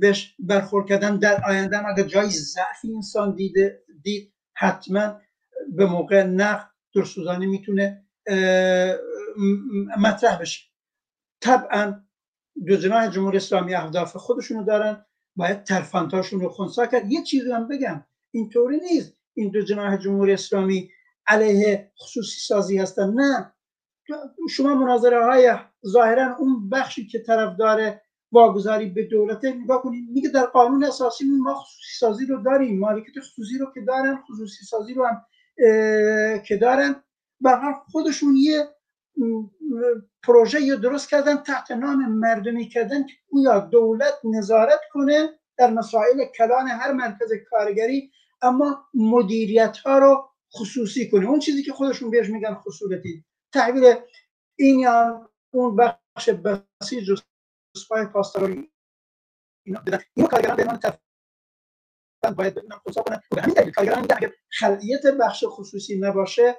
بهش 0.00 0.36
برخورد 0.38 0.86
کردن 0.86 1.16
در 1.16 1.40
آینده 1.46 1.88
اگر 1.88 2.02
جای 2.02 2.28
ضعفی 2.28 2.94
انسان 2.94 3.34
دیده 3.34 3.82
دید 4.02 4.32
حتما 4.54 5.20
به 5.68 5.86
موقع 5.86 6.22
نقد 6.22 6.70
درسوزانی 6.94 7.46
می‌تونه 7.46 8.04
مطرح 9.98 10.40
بشه. 10.40 10.60
طبعا 11.40 12.00
جناح 12.66 13.10
جمهوری 13.10 13.36
اسلامی 13.36 13.74
اهداف 13.74 14.16
خودشونو 14.16 14.64
دارن 14.64 15.04
باید 15.36 15.64
ترفندهاشون 15.64 16.40
رو 16.40 16.48
خونسا 16.48 16.86
کرد. 16.86 17.12
یه 17.12 17.22
چیزی 17.22 17.52
هم 17.52 17.68
بگم 17.68 18.04
اینطوری 18.30 18.80
نیست. 18.80 19.16
این 19.34 19.50
دو 19.50 19.62
جناح 19.62 19.96
جمهوری 19.96 20.32
اسلامی 20.32 20.90
علیه 21.26 21.92
خصوصی 21.98 22.40
سازی 22.40 22.78
هستن. 22.78 23.10
نه. 23.10 23.52
شما 24.50 24.74
مناظره 24.74 25.24
های 25.24 25.54
ظاهرا 25.86 26.36
اون 26.38 26.68
بخشی 26.68 27.06
که 27.06 27.18
طرفدار 27.18 28.00
واگذاری 28.32 28.86
به 28.86 29.04
دولت. 29.04 29.44
نگاه 29.44 29.82
کنید 29.82 30.10
میگه 30.10 30.28
در 30.28 30.46
قانون 30.46 30.84
اساسی 30.84 31.24
ما 31.24 31.54
خصوصی 31.54 31.98
سازی 31.98 32.26
رو 32.26 32.42
داریم. 32.42 32.78
مالکیت 32.78 33.20
خصوصی 33.20 33.58
رو 33.58 33.66
که 33.74 33.80
دارن 33.80 34.18
خصوصی 34.30 34.64
سازی 34.64 34.94
رو 34.94 35.06
هم 35.06 35.22
که 36.42 36.56
دارن. 36.56 37.02
و 37.40 37.74
خودشون 37.92 38.36
یه 38.36 38.68
پروژه 40.22 40.60
یا 40.60 40.76
درست 40.76 41.08
کردن 41.08 41.36
تحت 41.36 41.70
نام 41.70 42.12
مردمی 42.12 42.68
کردن 42.68 43.06
که 43.06 43.12
گویا 43.30 43.60
دولت 43.60 44.14
نظارت 44.24 44.80
کنه 44.92 45.28
در 45.58 45.70
مسائل 45.70 46.24
کلان 46.38 46.68
هر 46.68 46.92
مرکز 46.92 47.32
کارگری 47.50 48.10
اما 48.42 48.84
مدیریت 48.94 49.76
ها 49.76 49.98
رو 49.98 50.30
خصوصی 50.54 51.10
کنه. 51.10 51.28
اون 51.28 51.38
چیزی 51.38 51.62
که 51.62 51.72
خودشون 51.72 52.10
بهش 52.10 52.30
میگن 52.30 52.54
خصوصیتی 52.54 53.24
تحویل 53.52 53.94
این 54.58 54.78
یا 54.80 55.30
اون 55.50 55.76
بخش 55.76 56.30
بسیج 56.30 57.10
و 57.10 57.16
سپای 57.76 58.06
پاسدارانی 58.06 58.70
اینا 59.66 59.80
بدن 59.80 60.00
این 60.14 60.26
کارگران 60.26 60.56
به 60.56 60.64
نام 60.64 60.78
باید 62.36 62.54
ببینن 62.54 62.76
خصوصا 62.76 63.02
کنن 63.02 63.20
به 63.30 63.42
همین 63.42 63.54
دلیل 63.54 63.72
کارگران 63.72 64.00
میگن 64.00 64.16
اگر 64.16 64.32
خلقیت 64.48 65.06
بخش 65.06 65.44
خصوصی 65.48 65.98
نباشه 65.98 66.56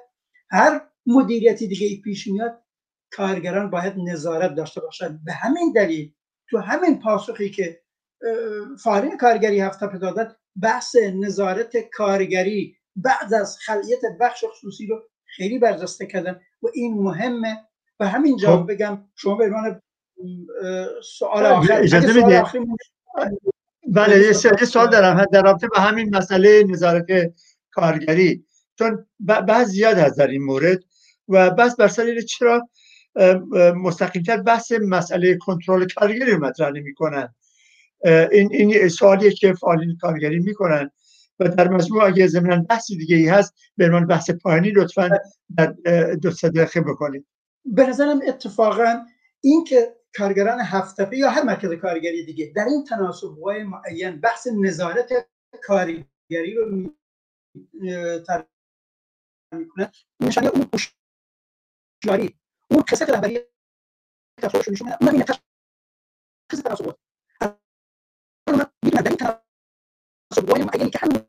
هر 0.50 0.88
مدیریتی 1.06 1.68
دیگه 1.68 1.86
ای 1.86 2.00
پیش 2.00 2.26
میاد 2.26 2.64
کارگران 3.12 3.70
باید 3.70 3.94
نظارت 3.96 4.54
داشته 4.54 4.80
باشند 4.80 5.24
به 5.24 5.32
همین 5.32 5.72
دلیل 5.72 6.14
تو 6.50 6.58
همین 6.58 7.00
پاسخی 7.00 7.50
که 7.50 7.82
فعالین 8.82 9.16
کارگری 9.16 9.60
هفته 9.60 9.98
دادن 9.98 10.36
بحث 10.62 10.96
نظارت 10.96 11.76
کارگری 11.76 12.76
بعد 12.96 13.34
از 13.34 13.58
خلیت 13.58 14.00
بخش 14.20 14.44
خصوصی 14.44 14.86
رو 14.86 15.02
خیلی 15.24 15.58
برجسته 15.58 16.06
کردن. 16.06 16.40
و 16.62 16.66
این 16.74 17.02
مهمه. 17.02 17.68
و 18.00 18.08
همین 18.08 18.36
جا 18.36 18.56
خب. 18.56 18.72
بگم 18.72 19.08
شما 19.14 19.34
به 19.34 19.44
عنوان 19.44 19.82
سوال 21.18 21.46
آخر 21.46 21.82
اجازه 21.82 22.42
بله 23.88 24.18
یه 24.26 24.32
سوال. 24.32 24.90
دارم. 24.90 25.26
در 25.32 25.42
رابطه 25.42 25.68
با 25.68 25.80
همین 25.80 26.16
مسئله 26.16 26.64
نظارت 26.68 27.06
کارگری. 27.70 28.44
چون 28.78 29.06
بعض 29.20 29.68
زیاد 29.68 29.98
هست 29.98 30.18
در 30.18 30.26
این 30.26 30.42
مورد 30.42 30.84
و 31.28 31.50
بس 31.50 31.76
بر 31.76 31.88
سر 31.88 32.20
چرا 32.20 32.68
مستقیمتر 33.76 34.36
بحث 34.36 34.72
مسئله 34.72 35.36
کنترل 35.36 35.86
کارگری 35.96 36.30
رو 36.30 36.44
مطرح 36.44 36.70
نمی‌کنن. 36.70 37.34
این 38.32 38.48
این 38.52 38.88
سوالیه 38.88 39.30
که 39.30 39.52
فعالین 39.52 39.96
کارگری 40.00 40.38
می‌کنن. 40.38 40.90
و 41.40 41.48
در 41.48 41.68
مجموع 41.68 42.04
اگه 42.04 42.26
ضمن 42.26 42.62
بحثی 42.62 42.96
دیگه 42.96 43.16
ای 43.16 43.28
هست 43.28 43.54
به 43.76 43.84
عنوان 43.84 44.06
بحث 44.06 44.30
پایانی 44.30 44.70
لطفا 44.70 45.10
در 45.56 45.74
دو 46.22 46.30
سه 46.30 46.48
دقیقه 46.48 46.80
بکنید. 46.80 47.26
به 47.64 47.86
نظرم 47.86 48.20
اتفاقا 48.28 48.98
این 49.40 49.64
که 49.64 49.96
کارگران 50.16 50.60
هفته 50.60 51.16
یا 51.16 51.30
هر 51.30 51.42
مرکز 51.42 51.72
کارگری 51.72 52.24
دیگه. 52.24 52.52
در 52.56 52.64
این 52.64 52.84
تناسب 52.84 53.38
های 53.38 53.64
معین 53.64 54.20
بحث 54.20 54.46
نظارت 54.46 55.30
کارگری 55.62 56.54
رو 56.54 56.92
می‌کنه. 59.52 59.90
نشانه 60.20 60.48
اون 60.48 60.70
هوشیاری 60.72 62.40
اون 62.70 62.82
قصه 62.88 63.04
رهبری 63.04 63.40
تصاویرش 64.42 64.68
نشون 64.68 64.86
میده 64.86 64.98
اونم 65.00 65.14
این 65.14 65.24
قصه 65.24 66.62
تناسب 66.62 66.98
می‌دونم 68.46 69.02
در 69.02 69.08
این 69.08 69.16
تناسب 69.16 70.48
های 70.48 70.62
معینی 70.64 70.90
که 70.90 70.98
همین 70.98 71.26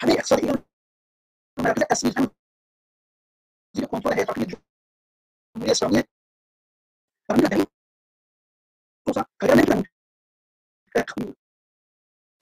همه 0.00 0.12
اقتصاد 0.12 0.40
ایران 0.40 0.64
مرکز 1.58 1.82
اصلی 1.90 2.12
هم 2.16 2.30
زیر 3.74 3.86
کنترل 3.86 4.14
هیئت 4.14 4.28
حاکمه 4.28 4.46
جمهوری 4.46 5.70
اسلامی 5.70 6.02
و 7.28 7.34
می‌دونم 7.34 7.48
در 7.48 7.56
این 7.56 7.66
روزا 9.06 9.26
کارگر 9.40 9.54
نمی‌تونن 9.56 9.84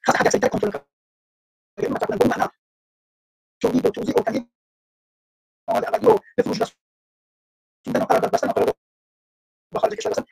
خاص 0.07 0.17
حد 0.17 0.27
اکثر 0.27 0.49
کنترل 0.49 0.71
کارگر 0.71 1.91
مطرح 1.91 2.09
کنن 2.09 2.19
به 2.19 2.27
معنا 2.27 2.51
تولید 3.63 3.87
و 3.87 3.91
توزیع 3.91 4.15
و 4.19 4.23
تهیه 4.23 4.49
مواد 5.69 5.85
اولیه 5.85 6.09
رو 6.09 6.19
به 6.37 6.43
فروش 6.43 6.61
رسوندن 6.61 8.05
قرارداد 8.07 8.33
بستن 8.33 8.49
قرارداد 8.49 8.77
با 9.73 9.81
خارج 9.81 9.95
کشور 9.95 10.11
بستن 10.11 10.25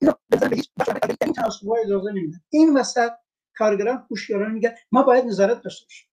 اینو 0.00 0.12
بخش 0.78 0.88
در 0.88 1.16
این 1.22 1.32
تناسب 1.32 1.70
اجازه 1.70 2.12
این 2.50 2.76
وسط 2.76 3.12
کارگران 3.54 4.06
هوشیارانه 4.10 4.54
میگن 4.54 4.74
ما 4.92 5.02
باید 5.02 5.24
نظارت 5.24 5.62
داشته 5.62 5.86
باشیم 5.86 6.08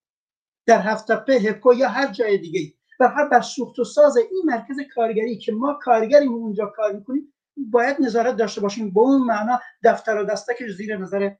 در 0.66 0.80
هفت 0.80 1.12
تپه 1.12 1.32
هپکو 1.32 1.74
یا 1.74 1.88
هر 1.88 2.12
جای 2.12 2.38
دیگه 2.38 2.74
و 3.00 3.08
هر 3.08 3.28
بر 3.28 3.40
سوخت 3.40 3.78
و 3.78 3.84
ساز 3.84 4.16
این 4.16 4.42
مرکز 4.44 4.76
کارگری 4.94 5.38
که 5.38 5.52
ما 5.52 5.78
کارگریم 5.82 6.32
اونجا 6.34 6.66
کار 6.66 6.92
می‌کنیم 6.92 7.32
باید 7.56 7.96
نظارت 8.00 8.36
داشته 8.36 8.60
باشیم. 8.60 8.94
به 8.94 9.00
اون 9.00 9.22
معنا 9.22 9.60
دفتر 9.84 10.18
و 10.18 10.24
دستکش 10.24 10.70
زیر 10.70 10.96
نظر 10.96 11.30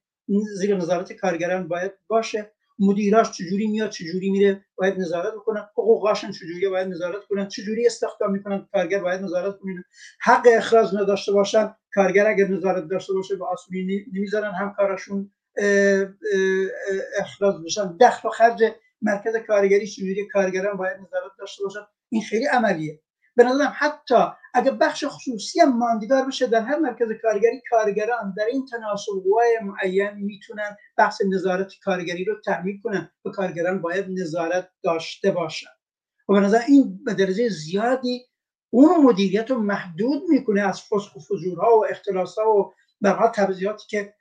زیر 0.58 0.76
نظارت 0.76 1.12
کارگران 1.12 1.68
باید 1.68 1.92
باشه. 2.08 2.52
مدیراش 2.78 3.32
چجوری 3.32 3.66
میاد 3.66 3.90
چجوری 3.90 4.30
میره 4.30 4.64
باید 4.76 4.98
نظارت 4.98 5.34
بکنن. 5.34 5.68
حقوقاشون 5.72 6.30
چجوری 6.30 6.68
باید 6.68 6.88
نظارت 6.88 7.24
کنن. 7.28 7.48
چجوری 7.48 7.86
استخدام 7.86 8.32
می‌کنن 8.32 8.68
کارگر 8.72 9.02
باید 9.02 9.22
نظارت 9.22 9.58
کنن 9.58 9.84
حق 10.20 10.46
اخراج 10.52 10.94
نداشته 10.94 11.32
باشن 11.32 11.74
کارگر 11.94 12.26
اگر 12.26 12.48
نظارت 12.48 12.88
داشته 12.88 13.12
باشه 13.12 13.36
به 13.36 13.44
آسونی 13.44 14.04
نمی‌ذارن 14.12 14.50
همکارشون 14.50 15.32
اخراج 17.18 17.54
بشن. 17.64 17.96
دخل 17.96 18.28
و 18.28 18.30
خرج 18.30 18.62
مرکز 19.02 19.36
کارگری 19.36 19.86
چجوری 19.86 20.28
کارگران 20.28 20.76
باید 20.76 20.96
نظارت 20.96 21.32
داشته 21.38 21.64
باشن؟ 21.64 21.80
این 22.08 22.22
خیلی 22.22 22.46
عملیه. 22.46 23.00
به 23.36 23.44
نظرم 23.44 23.72
حتی 23.76 24.24
اگر 24.54 24.70
بخش 24.70 25.04
خصوصی 25.08 25.60
هم 25.60 25.78
ماندگار 25.78 26.26
بشه 26.26 26.46
در 26.46 26.60
هر 26.60 26.78
مرکز 26.78 27.08
کارگری 27.22 27.62
کارگران 27.70 28.34
در 28.36 28.44
این 28.44 28.66
تناسب‌های 28.66 29.58
معین 29.62 30.10
می‌تونن 30.10 30.76
بحث 30.96 31.20
نظارت 31.34 31.72
کارگری 31.84 32.24
رو 32.24 32.34
تعمیل 32.44 32.80
کنن. 32.84 33.10
و 33.24 33.30
کارگران 33.30 33.82
باید 33.82 34.06
نظارت 34.08 34.68
داشته 34.82 35.30
باشن. 35.30 35.70
و 36.28 36.32
به 36.32 36.40
نظر 36.40 36.60
این 36.68 37.04
به 37.04 37.14
درجه 37.14 37.48
زیادی 37.48 38.26
اون 38.70 39.04
مدیریت 39.04 39.50
رو 39.50 39.58
محدود 39.58 40.22
می‌کنه 40.28 40.60
از 40.60 40.82
فسخ 40.82 41.16
و 41.16 41.20
فجورها 41.20 41.78
و 41.78 41.86
اختلاسها 41.90 42.56
و 42.56 42.74
برها 43.00 43.28
تبذیراتی 43.28 43.86
که 43.88 44.14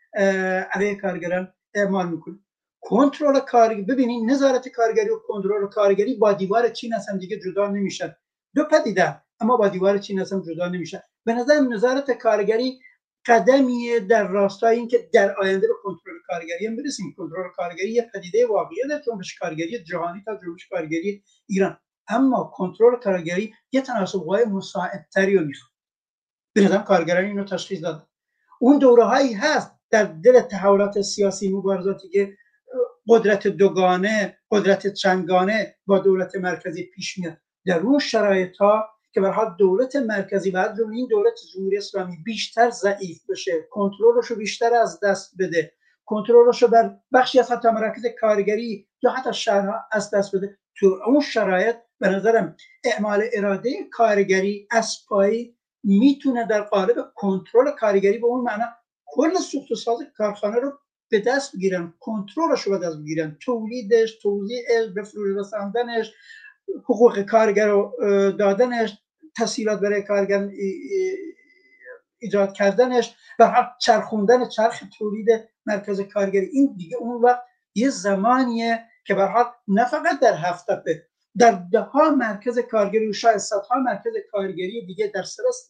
علیه 0.71 0.95
کارگران 0.95 1.53
اعمال 1.73 2.09
می‌کنه. 2.09 2.39
کنترل 2.85 3.39
کارگری 3.39 3.81
ببینید 3.81 4.31
نظارت 4.31 4.67
کارگری 4.67 5.09
و 5.09 5.19
کنترل 5.27 5.67
کارگری 5.67 6.13
با 6.15 6.33
دیوار 6.33 6.69
چین 6.69 6.93
اصلا 6.93 7.17
دیگه 7.17 7.39
جدا 7.39 7.67
نمیشن 7.67 8.15
دو 8.55 8.63
پدیده 8.63 9.21
اما 9.39 9.57
با 9.57 9.67
دیوار 9.67 9.97
چین 9.97 10.19
اصلا 10.19 10.41
جدا 10.41 10.67
نمیشه 10.67 11.03
به 11.25 11.33
نظر 11.33 11.59
نظارت 11.59 12.11
کارگری 12.11 12.79
قدمیه 13.25 13.99
در 13.99 14.27
راستای 14.27 14.77
اینکه 14.77 15.09
در 15.13 15.35
آینده 15.35 15.67
به 15.67 15.73
کنترل 15.83 16.13
کارگری 16.27 16.67
هم 16.67 16.75
برسیم 16.75 17.15
کنترل 17.17 17.49
کارگری 17.55 17.91
یه 17.91 18.09
پدیده 18.13 18.47
واقعی 18.47 18.77
در 18.89 19.01
جنبش 19.01 19.39
کارگری 19.39 19.83
جهانی 19.83 20.23
تا 20.25 20.35
جنبش 20.35 20.67
کارگری 20.67 21.23
ایران 21.47 21.77
اما 22.07 22.51
کنترل 22.55 22.95
کارگری 22.95 23.53
یه 23.71 23.81
تناسب‌های 23.81 24.45
مساعدتری 24.45 25.37
رو 25.37 25.45
می‌خواد 25.45 25.71
به 26.53 26.61
نظر 26.61 26.77
کارگران 26.77 27.25
اینو 27.25 27.43
تشخیص 27.43 27.83
داد 27.83 28.07
اون 28.59 28.79
دوره 28.79 29.03
هایی 29.03 29.33
هست 29.33 29.71
در 29.89 30.03
دل 30.03 30.41
تحولات 30.41 31.01
سیاسی 31.01 31.49
مبارزاتی 31.49 32.09
که 32.09 32.37
قدرت 33.07 33.47
دوگانه 33.47 34.37
قدرت 34.51 34.87
چندگانه 34.87 35.75
با 35.85 35.99
دولت 35.99 36.35
مرکزی 36.35 36.83
پیش 36.83 37.17
میاد. 37.17 37.37
در 37.65 37.79
اون 37.79 37.99
شرایط 37.99 38.57
ها 38.57 38.89
که 39.13 39.21
برها 39.21 39.55
دولت 39.59 39.95
مرکزی 39.95 40.51
و 40.51 40.73
جمله 40.77 40.95
این 40.95 41.07
دولت 41.07 41.33
جمهوری 41.53 41.77
اسلامی 41.77 42.17
بیشتر 42.25 42.69
ضعیف 42.69 43.29
بشه 43.29 43.67
کنترلش 43.71 44.25
رو 44.27 44.35
بیشتر 44.35 44.73
از 44.73 44.99
دست 45.03 45.33
بده 45.39 45.73
کنترلش 46.05 46.61
رو 46.61 46.67
بر 46.67 46.97
بخشی 47.13 47.39
از 47.39 47.51
حتی 47.51 47.69
مراکز 47.69 48.05
کارگری 48.21 48.87
یا 49.01 49.11
حتی 49.11 49.33
شهرها 49.33 49.75
از 49.91 50.09
دست 50.09 50.35
بده. 50.35 50.57
تو 50.77 50.99
اون 51.05 51.21
شرایط 51.21 51.75
به 51.99 52.09
نظرم 52.09 52.55
اعمال 52.83 53.23
اراده 53.33 53.69
کارگری 53.91 54.67
از 54.71 54.97
پایی 55.07 55.57
می‌تونه 55.83 56.47
در 56.47 56.61
قالب 56.61 56.95
کنترل 57.15 57.71
کارگری 57.71 58.17
به 58.17 58.25
اون 58.27 58.43
معنا 58.43 58.65
کل 59.05 59.33
سوخت 59.33 59.71
و 59.71 59.75
ساز 59.75 59.99
کارخانه 60.17 60.59
رو 60.59 60.79
به 61.09 61.19
دست 61.19 61.55
بگیرن 61.55 61.93
کنترلش 61.99 62.61
رو 62.61 62.79
به 62.79 62.85
دست 62.85 62.97
بگیرن 62.97 63.37
تولیدش 63.41 64.19
توزیعش 64.21 64.89
به 64.95 65.03
فروش 65.03 65.37
رساندنش 65.37 66.13
حقوق 66.83 67.21
کارگر 67.21 67.67
رو 67.67 67.93
دادنش 68.39 68.97
تسهیلات 69.37 69.79
برای 69.79 70.03
کارگر 70.03 70.49
ایجاد 72.19 72.53
کردنش 72.53 73.15
و 73.39 73.67
چرخوندن 73.81 74.47
چرخ 74.47 74.83
تولید 74.97 75.27
مرکز 75.65 76.01
کارگری. 76.01 76.45
این 76.45 76.75
دیگه 76.77 76.97
اون 76.97 77.21
وقت 77.21 77.41
یه 77.75 77.89
زمانیه 77.89 78.79
که 79.05 79.13
به 79.13 79.25
حال 79.25 79.45
نه 79.67 79.85
فقط 79.85 80.19
در 80.19 80.35
هفته 80.35 81.07
در 81.37 81.51
ده 81.71 81.79
ها 81.79 82.09
مرکز 82.09 82.59
کارگری 82.59 83.09
و 83.09 83.13
شاید 83.13 83.37
صدها 83.37 83.79
مرکز 83.79 84.13
کارگری 84.31 84.85
دیگه 84.85 85.07
در 85.07 85.23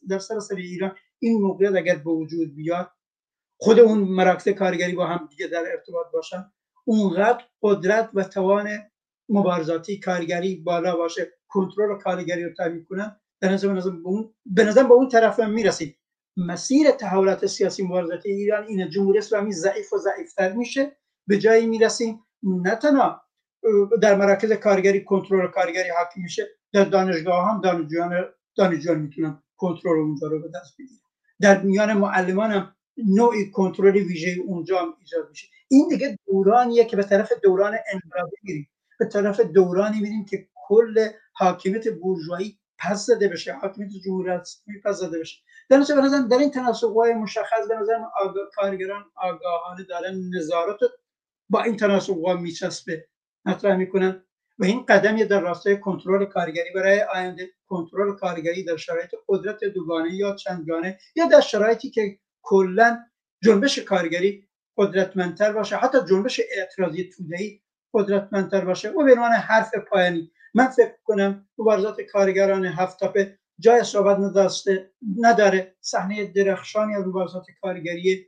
در 0.10 0.19
سراسر 0.19 0.56
ایران 0.56 0.95
این 1.19 1.41
موقعیت 1.41 1.76
اگر 1.76 1.95
به 1.95 2.12
وجود 2.12 2.56
بیاد 2.56 2.91
خود 3.58 3.80
اون 3.80 3.98
مراکز 3.98 4.50
کارگری 4.50 4.94
با 4.94 5.06
هم 5.06 5.28
دیگه 5.30 5.48
در 5.48 5.63
ارتباط 5.72 6.06
باشن 6.13 6.52
اونقدر 6.86 7.44
قدرت 7.62 8.10
و 8.13 8.24
توان 8.24 8.70
مبارزاتی 9.30 10.00
کارگری 10.00 10.56
بالا 10.56 10.96
باشه 10.96 11.34
کنترل 11.48 11.98
کارگری 11.98 12.44
رو 12.44 12.54
تامین 12.54 12.86
کنن 12.89 13.15
به 13.39 13.50
نظر 13.50 13.82
به 14.46 14.63
نظر 14.63 14.84
به 14.84 14.94
اون 14.94 15.10
طرف 15.10 15.39
هم 15.39 15.52
می‌رسید. 15.52 15.98
مسیر 16.38 16.91
تحولات 16.91 17.46
سیاسی 17.46 17.84
مبارزاتی 17.84 18.32
ایران 18.32 18.63
این 18.63 18.89
جمهوری 18.89 19.18
اسلامی 19.18 19.52
ضعیف 19.52 19.94
و 19.94 19.98
ضعیفتر 19.98 20.52
میشه 20.52 20.98
به 21.28 21.38
جایی 21.38 21.65
می‌رسیم 21.65 22.24
نه 22.44 22.76
تنها 22.76 23.22
در 24.02 24.15
مراکز 24.15 24.52
کارگری 24.52 25.04
کنترل 25.04 25.48
کارگری 25.48 25.89
حاکم 25.89 26.22
میشه 26.22 26.48
در 26.74 26.84
دانشگاه 26.84 27.50
هم 27.50 27.62
دانشجویان 27.62 28.26
دانشجویان 28.58 29.02
می‌تونن 29.02 29.44
کنترل 29.58 30.00
اونجا 30.00 30.28
رو 30.28 30.41
به 30.41 30.48
دست 30.48 30.78
بگیرن. 30.80 31.00
در 31.41 31.62
میان 31.62 31.94
معلمان 31.94 32.52
هم 32.52 32.75
نوعی 32.98 33.52
کنترل 33.52 33.96
ویژه 33.96 34.36
اونجا 34.46 34.96
ایجاد 35.00 35.30
میشه. 35.30 35.48
این 35.68 35.88
دیگه 35.90 36.20
دورانیه 36.28 36.86
که 36.86 36.98
به 36.98 37.04
طرف 37.04 37.32
دوران 37.44 37.78
انقلابی 37.94 38.38
میریم. 38.44 38.70
به 39.00 39.06
طرف 39.06 39.40
دورانی 39.40 40.00
میریم 40.00 40.26
که 40.26 40.48
کل 40.68 41.08
حاکمیت 41.34 41.88
بورژوایی 41.88 42.60
پس 42.78 43.06
زده 43.06 43.28
بشه 43.28 43.54
حاکمیت 43.54 43.90
جمهوری 44.06 44.32
پس 44.86 44.96
زده 44.96 45.20
بشه. 45.20 45.38
در 45.70 45.80
به 45.80 46.28
در 46.30 46.38
این 46.38 46.52
تناسق‌های 46.52 47.14
مشخص 47.14 47.68
به 47.70 47.76
نظر 47.76 48.00
کارگران 48.56 49.06
آگاهانه 49.16 49.84
دارن 49.84 50.22
نظارت 50.38 50.78
با 51.50 51.64
این 51.64 51.78
تناسق‌ها 51.78 52.34
میچسبه. 52.34 53.08
مطرح 53.46 53.76
می‌کنن 53.76 54.24
و 54.60 54.66
این 54.66 54.86
قدمی 54.86 55.26
در 55.26 55.40
راستای 55.40 55.80
کنترل 55.80 56.26
کارگری 56.26 56.70
برای 56.76 57.02
آینده 57.02 57.50
کنترل 57.68 58.16
کارگری 58.16 58.64
در 58.64 58.78
شرایط 58.78 59.16
قدرت 59.28 59.64
دوگانه 59.64 60.16
یا 60.16 60.36
چندگانه 60.36 61.00
یا 61.16 61.28
در 61.28 61.42
شرایطی 61.42 61.90
که 61.90 62.20
کلا 62.46 62.98
جنبش 63.44 63.80
کارگری 63.80 64.48
قدرتمندتر 64.78 65.54
باشه 65.54 65.76
حتی 65.76 65.98
جنبش 66.10 66.42
اعتراضی 66.58 67.10
توده‌ای 67.18 67.62
قدرتمندتر 67.94 68.66
باشه. 68.66 68.90
و 68.90 69.04
به 69.04 69.16
حرف 69.22 69.72
پایانی 69.90 70.32
من 70.54 70.68
فکر 70.68 70.94
کنم 71.04 71.48
مبارزات 71.58 72.02
کارگران 72.02 72.66
هفتاپه 72.66 73.40
جای 73.60 73.84
صحبت 73.84 74.18
نداشته 74.18 74.92
نداره. 75.20 75.76
صحنه 75.82 76.26
درخشانی 76.26 76.96
از 76.96 77.08
مبارزات 77.08 77.46
کارگری 77.62 78.28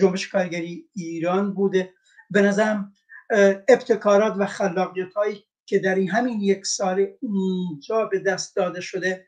جنبش 0.00 0.28
کارگری 0.28 0.88
ایران 0.96 1.54
بوده. 1.54 1.92
به 2.30 2.42
نظرم 2.42 2.92
ابتکارات 3.68 4.34
و 4.38 4.46
خلاقیت 4.46 5.14
هایی 5.14 5.44
که 5.66 5.78
در 5.78 5.94
این 5.94 6.10
همین 6.10 6.40
یک 6.40 6.66
سال 6.66 7.06
اونجا 7.20 8.04
به 8.04 8.18
دست 8.18 8.56
داده 8.56 8.80
شده 8.80 9.26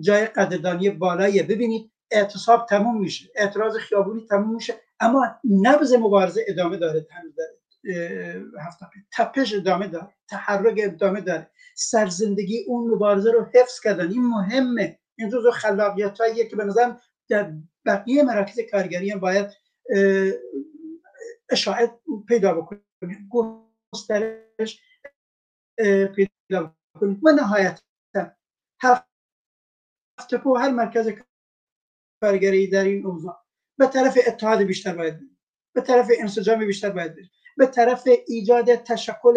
جای 0.00 0.26
قدردانی 0.26 0.90
بالاییه. 0.90 1.42
ببینید 1.42 1.92
اعتصاب 2.10 2.66
تموم 2.66 3.00
میشه 3.00 3.30
اعتراض 3.34 3.76
خیابونی 3.76 4.26
تموم 4.26 4.54
میشه 4.54 4.74
اما 5.00 5.26
نبض 5.62 5.94
مبارزه 5.94 6.44
ادامه 6.48 6.76
داره 6.76 7.06
هفته 8.60 8.86
تپش 9.12 9.54
ادامه 9.54 9.88
داره 9.88 10.14
تحرک 10.28 10.80
ادامه 10.82 11.20
داره 11.20 11.50
سرزندگی 11.74 12.64
اون 12.66 12.90
مبارزه 12.90 13.32
رو 13.32 13.46
حفظ 13.54 13.80
کردن 13.80 14.10
این 14.10 14.26
مهمه. 14.26 14.98
این 15.18 15.28
جزو 15.30 15.50
خلاقیت 15.50 16.20
هاییه 16.20 16.48
که 16.48 16.56
به 16.56 16.64
نظرم 16.64 17.00
در 17.28 17.52
بقیه 17.86 18.22
مراکز 18.22 18.60
کارگری 18.70 19.10
هم 19.10 19.20
باید 19.20 19.50
اشاعت 21.50 22.00
پیدا 22.28 22.54
بکنیم 22.54 23.28
گسترش 23.92 24.82
پیدا 26.14 26.74
کنید 27.00 27.20
و 27.22 27.32
نهایتا 27.32 27.82
هفته 28.82 30.38
و 30.46 30.54
هر 30.54 30.70
مرکز 30.70 31.08
کارگری 32.20 32.66
در 32.66 32.84
این 32.84 33.06
اوضاع. 33.06 33.36
به 33.78 33.86
طرف 33.86 34.18
اتحاد 34.26 34.62
بیشتر 34.62 34.94
باید 34.94 35.18
به 35.74 35.80
طرف 35.80 36.08
انسجام 36.20 36.66
بیشتر 36.66 36.90
باید 36.90 37.14
به 37.56 37.66
طرف 37.66 38.08
ایجاد 38.26 38.74
تشکل 38.74 39.34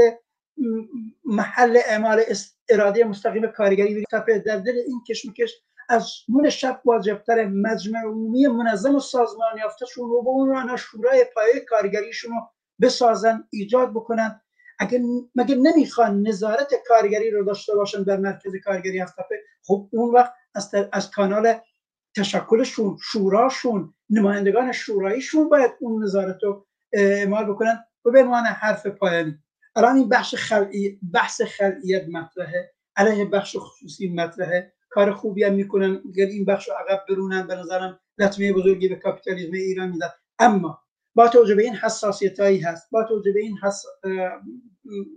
محل 1.26 1.80
اعمال 1.86 2.24
اراده 2.70 3.04
مستقیم 3.04 3.48
کارگری 3.48 4.06
در 4.46 4.58
دل 4.58 4.78
این 4.88 5.04
کشمکش 5.08 5.54
از 5.89 6.12
نون 6.30 6.50
شب 6.50 6.82
واجبتر 6.86 7.46
مجمع 7.46 8.00
عمومی 8.00 8.48
منظم 8.48 8.96
و 8.96 9.00
سازمان 9.00 9.58
یافتهشون 9.58 10.10
رو 10.10 10.22
به 10.22 10.30
اون 10.30 10.78
شورای 10.78 11.26
پایه 11.36 11.65
کارگریشون 11.70 12.32
رو 12.32 12.38
بسازن 12.82 13.44
ایجاد 13.50 13.91
بکنن. 13.91 14.41
اگه 14.80 15.02
مگه 15.36 15.56
نمی‌خوان 15.56 16.28
نظارت 16.28 16.74
کارگری 16.88 17.32
رو 17.32 17.44
داشته 17.46 17.76
باشن 17.76 18.04
در 18.04 18.17
مرکز 18.17 18.56
کارگری 18.63 19.00
هفتپه 19.00 19.36
خب 19.63 19.89
اون 19.91 20.13
وقت 20.13 20.34
از, 20.56 20.72
از 20.91 21.12
کانال 21.12 21.54
تشکلشون 22.15 22.97
شوراشون 23.02 23.93
نمایندگان 24.10 24.71
شوراییشون 24.71 25.50
باید 25.50 25.71
اون 25.80 26.04
نظارت 26.04 26.43
رو 26.43 26.65
اعمال 26.93 27.45
بکنن 27.45 27.84
و 28.06 28.12
به 28.12 28.24
عنوان 28.24 28.45
حرف 28.45 28.88
پایانی. 28.88 29.38
الان 29.76 29.95
این 29.95 30.10
بخش 30.10 30.36
خلعی 30.36 31.00
بحث 31.13 31.41
خلعیت 31.41 32.08
مطرحه 32.08 32.71
علیه 32.95 33.26
بخش 33.26 33.56
خصوصی 33.60 34.10
مطرحه. 34.10 34.74
کار 34.89 35.12
خوبی 35.12 35.43
هم 35.43 35.54
می‌کنن 35.54 36.02
اگر 36.10 36.26
این 36.26 36.45
بخش 36.45 36.69
رو 36.69 36.76
عقب 36.76 37.06
برونن 37.10 37.47
به 37.47 37.56
نظرم 37.56 38.00
لطمه 38.17 38.54
بزرگی 38.54 38.88
به 38.88 38.95
کاپیتالیسم 38.95 39.54
ایران 39.54 39.89
میدن. 39.89 40.10
اما 40.39 40.82
با 41.15 41.28
توجه 41.28 41.56
به 41.56 41.63
این 41.63 41.76
حساسیت 41.76 42.39
هایی 42.39 42.60
هست 42.60 42.88
با 42.91 43.04
توجه 43.04 43.32
به 43.32 43.39
این 43.39 43.58
حس... 43.63 43.86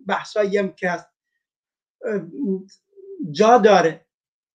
بحث 0.09 0.37
هم 0.37 0.73
که 0.73 0.91
هست 0.91 1.07
جا 3.31 3.59
داره 3.59 4.04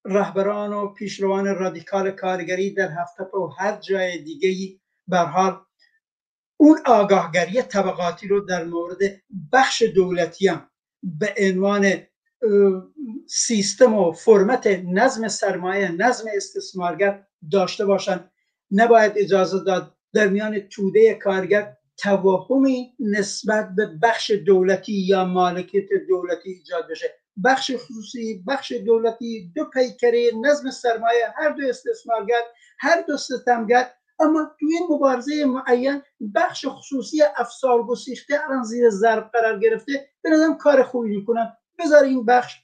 رهبران 0.06 0.74
و 0.74 0.88
پیشروان 0.88 1.56
رادیکال 1.56 2.12
کارگری 2.12 2.74
در 2.74 2.90
هفته 3.02 3.24
و 3.24 3.48
هر 3.60 3.78
جای 3.78 4.18
دیگه 4.18 4.50
ای 4.50 4.80
حال 5.12 5.60
اون 6.58 6.80
آگاهگری 6.86 7.62
طبقاتی 7.62 8.28
رو 8.28 8.40
در 8.40 8.64
مورد 8.64 8.98
بخش 9.54 9.82
دولتی 9.82 10.48
هم 10.48 10.70
به 11.04 11.36
عنوان 11.38 11.94
سیستم 13.28 13.94
و 13.94 14.12
فرمت 14.12 14.68
نظم 14.68 15.28
سرمایه 15.28 15.92
نظم 15.92 16.26
استثمارگر 16.36 17.26
داشته 17.52 17.86
باشند 17.86 18.32
نباید 18.72 19.14
اجازه 19.16 19.64
داد 19.64 19.96
در 20.14 20.28
میان 20.28 20.60
توده 20.60 21.14
کارگر 21.14 21.78
توهمی 21.98 22.94
نسبت 23.00 23.76
به 23.76 23.86
بخش 23.86 24.32
دولتی 24.32 24.94
یا 24.94 25.26
مالکیت 25.26 25.88
دولتی 26.10 26.50
ایجاد 26.50 26.88
بشه. 26.90 27.19
بخش 27.46 27.72
خصوصی 27.76 28.44
بخش 28.48 28.72
دولتی 28.72 29.52
دو 29.56 29.66
پیکره 29.66 30.32
نظم 30.42 30.72
سرمایه 30.72 31.34
هر 31.36 31.50
دو 31.50 31.68
استثمارگر 31.70 32.42
هر 32.80 33.02
دو 33.02 33.18
ستمگر. 33.18 33.92
اما 34.20 34.52
توی 34.60 34.80
مبارزه 34.90 35.46
معین 35.46 36.02
بخش 36.36 36.66
خصوصی 36.70 37.22
افسار 37.38 37.84
گسیخته 37.84 38.36
الان 38.44 38.64
زیر 38.64 38.90
ضرب 38.90 39.30
قرار 39.34 39.60
گرفته 39.60 40.10
به 40.22 40.30
کار 40.60 40.84
خوبی 40.84 41.16
می‌کنن. 41.16 41.58
بذار 41.80 42.04
این 42.04 42.26
بخش 42.26 42.56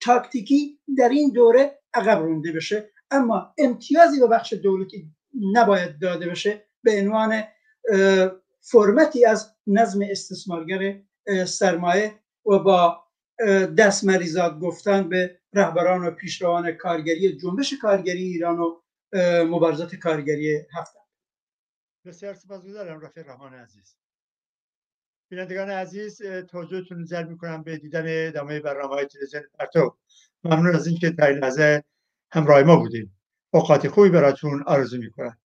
تاکتیکی 0.00 0.78
در 0.98 1.08
این 1.08 1.30
دوره 1.30 1.78
عقب 1.94 2.22
رونده 2.22 2.52
بشه. 2.52 2.90
اما 3.10 3.54
امتیازی 3.58 4.20
به 4.20 4.26
بخش 4.26 4.52
دولتی 4.52 5.10
نباید 5.52 5.98
داده 5.98 6.26
بشه 6.26 6.66
به 6.82 7.00
عنوان 7.00 7.42
فرمتی 8.60 9.24
از 9.24 9.54
نظم 9.66 10.00
استثمارگر 10.10 11.00
سرمایه 11.46 12.14
و 12.46 12.58
با 12.58 13.03
دست 13.78 14.04
مریضات 14.04 14.58
گفتن 14.58 15.08
به 15.08 15.40
رهبران 15.52 16.06
و 16.06 16.10
پیشروان 16.10 16.72
کارگری 16.72 17.36
جنبش 17.36 17.74
کارگری 17.82 18.22
ایران 18.22 18.58
و 18.58 18.80
مبارزات 19.44 19.94
کارگری 19.94 20.66
هفته 20.72 20.98
بسیار 22.04 22.34
سپاسگزارم 22.34 23.00
رفیق 23.00 23.28
رحمان 23.28 23.54
عزیز. 23.54 23.96
بینندگان 25.30 25.70
عزیز 25.70 26.22
توجهتون 26.22 27.04
جلب 27.04 27.28
می‌کنم 27.28 27.62
به 27.62 27.76
دیدن 27.76 28.04
ادامه 28.06 28.60
برنامه 28.60 28.94
های 28.94 29.06
تلویزیون 29.06 29.42
پرتو. 29.58 29.96
ممنون 30.44 30.74
از 30.74 30.86
اینکه 30.86 31.10
تا 31.10 31.26
این 31.26 31.38
لحظه 31.38 31.84
همراه 32.32 32.62
ما 32.62 32.76
بودیم 32.76 33.16
اوقات 33.50 33.88
خوبی 33.88 34.08
براتون 34.08 34.62
آرزو 34.66 34.98
می‌کنم. 34.98 35.38